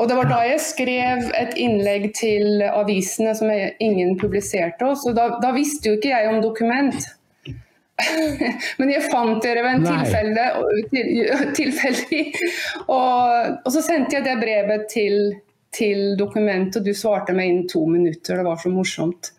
Og 0.00 0.08
det 0.08 0.16
var 0.16 0.30
da 0.30 0.38
jeg 0.46 0.60
skrev 0.64 1.26
et 1.36 1.56
innlegg 1.60 2.06
til 2.16 2.62
avisene 2.64 3.34
som 3.36 3.50
ingen 3.52 4.14
publiserte. 4.20 4.94
Så 4.96 5.12
da, 5.16 5.26
da 5.42 5.50
visste 5.52 5.90
jo 5.90 5.98
ikke 5.98 6.14
jeg 6.14 6.30
om 6.30 6.38
dokument. 6.40 6.96
Men 8.80 8.92
jeg 8.92 9.08
fant 9.10 9.42
dere 9.44 9.64
ved 9.66 9.78
en 9.78 9.86
tilfelle, 9.88 10.46
tilfeldig. 11.58 12.22
Og, 12.86 13.60
og, 13.64 13.70
så 13.74 13.84
sendte 13.84 14.18
jeg 14.18 14.26
det 14.26 14.38
brevet 14.40 14.86
til, 14.92 15.34
til 15.74 16.14
dokumentet, 16.20 16.80
og 16.80 16.88
du 16.88 16.96
svarte 16.96 17.36
meg 17.36 17.52
innen 17.52 17.68
to 17.70 17.84
minutter. 17.90 18.40
Det 18.40 18.46
var 18.46 18.60
så 18.62 18.72
morsomt. 18.72 19.32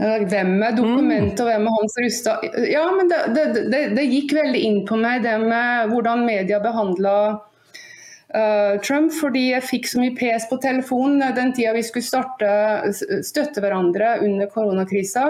Hvem 0.00 0.54
er 0.64 0.72
dokumentet, 0.72 1.42
og 1.42 1.50
hvem 1.50 1.66
er 1.68 1.74
Hans 1.76 1.98
Rustad? 2.00 2.44
Ja, 2.70 2.86
men 2.96 3.10
det, 3.10 3.18
det, 3.36 3.44
det, 3.68 3.80
det, 3.98 4.06
gikk 4.08 4.32
veldig 4.32 4.60
inn 4.64 4.78
på 4.88 4.96
meg, 4.96 5.20
det 5.26 5.34
med 5.42 5.92
hvordan 5.92 6.24
media 6.24 6.60
behandla 6.64 7.16
uh, 7.36 8.80
Trump. 8.80 9.12
Fordi 9.12 9.50
jeg 9.50 9.66
fikk 9.68 9.90
så 9.90 10.00
mye 10.00 10.16
pes 10.16 10.48
på 10.48 10.56
telefonen 10.62 11.36
den 11.36 11.52
tida 11.52 11.74
vi 11.76 11.84
skulle 11.84 12.08
starte, 12.08 12.48
støtte 13.26 13.60
hverandre 13.60 14.16
under 14.24 14.48
koronakrisa. 14.48 15.26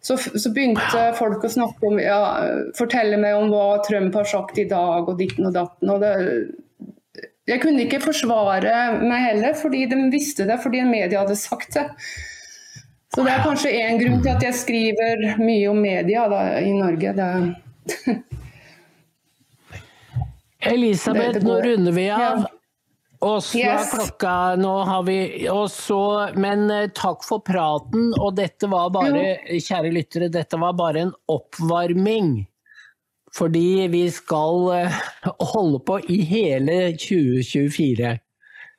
Så, 0.00 0.16
så, 0.16 0.48
begynte 0.56 1.10
folk 1.18 1.44
å 1.44 1.52
snakke 1.52 1.88
om, 1.90 1.98
ja, 2.00 2.20
fortelle 2.78 3.18
meg 3.20 3.36
om 3.36 3.50
hva 3.52 3.82
Trump 3.84 4.14
har 4.16 4.28
sagt 4.28 4.58
i 4.58 4.64
dag, 4.68 5.04
og 5.04 5.18
ditten 5.20 5.50
og 5.50 5.56
datten. 5.56 5.92
Og 5.92 6.00
det, 6.00 6.12
jeg 7.50 7.60
kunne 7.60 7.84
ikke 7.84 8.00
forsvare 8.02 8.74
meg 9.02 9.26
heller, 9.26 9.56
fordi 9.60 9.84
de 9.90 9.98
visste 10.12 10.46
det, 10.48 10.56
fordi 10.62 10.84
media 10.88 11.20
hadde 11.24 11.36
sagt 11.36 11.76
det. 11.76 11.86
Så 13.10 13.24
det 13.26 13.32
er 13.34 13.42
kanskje 13.42 13.72
én 13.74 13.98
grunn 13.98 14.20
til 14.22 14.30
at 14.32 14.44
jeg 14.46 14.54
skriver 14.54 15.24
mye 15.42 15.66
om 15.72 15.80
media 15.82 16.28
da, 16.30 16.44
i 16.62 16.70
Norge. 16.72 17.12
Det... 17.18 17.30
Elisabeth, 20.70 21.40
det, 21.40 21.44
nå 21.44 21.58
runder 21.64 21.96
vi 21.96 22.06
av. 22.14 22.44
Ja. 22.46 22.59
Og 23.20 23.42
så 23.44 23.58
yes. 23.60 23.90
klokka 23.92 24.56
Nå 24.56 24.72
har 24.88 25.02
vi 25.04 25.18
også, 25.52 25.98
Men 26.40 26.70
eh, 26.72 26.88
takk 26.96 27.24
for 27.26 27.44
praten. 27.44 28.14
Og 28.16 28.36
dette 28.38 28.68
var 28.70 28.92
bare, 28.94 29.40
kjære 29.52 29.92
lyttere, 29.92 30.30
dette 30.32 30.60
var 30.60 30.76
bare 30.78 31.04
en 31.06 31.12
oppvarming. 31.28 32.38
Fordi 33.36 33.86
vi 33.92 34.06
skal 34.10 34.70
eh, 34.74 35.00
holde 35.52 35.82
på 35.86 36.00
i 36.10 36.20
hele 36.26 36.78
2024. 36.96 38.16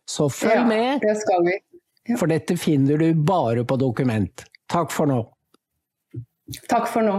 Så 0.10 0.28
følg 0.34 0.58
ja, 0.58 0.66
med. 0.68 1.06
Det 1.06 1.16
skal 1.22 1.46
vi. 1.46 1.60
Ja. 2.10 2.18
For 2.18 2.32
dette 2.32 2.58
finner 2.60 2.98
du 2.98 3.14
bare 3.14 3.64
på 3.68 3.78
dokument. 3.80 4.44
Takk 4.72 4.92
for 4.92 5.08
nå. 5.08 5.22
Takk 6.68 6.89
for 6.89 7.06
nå. 7.06 7.18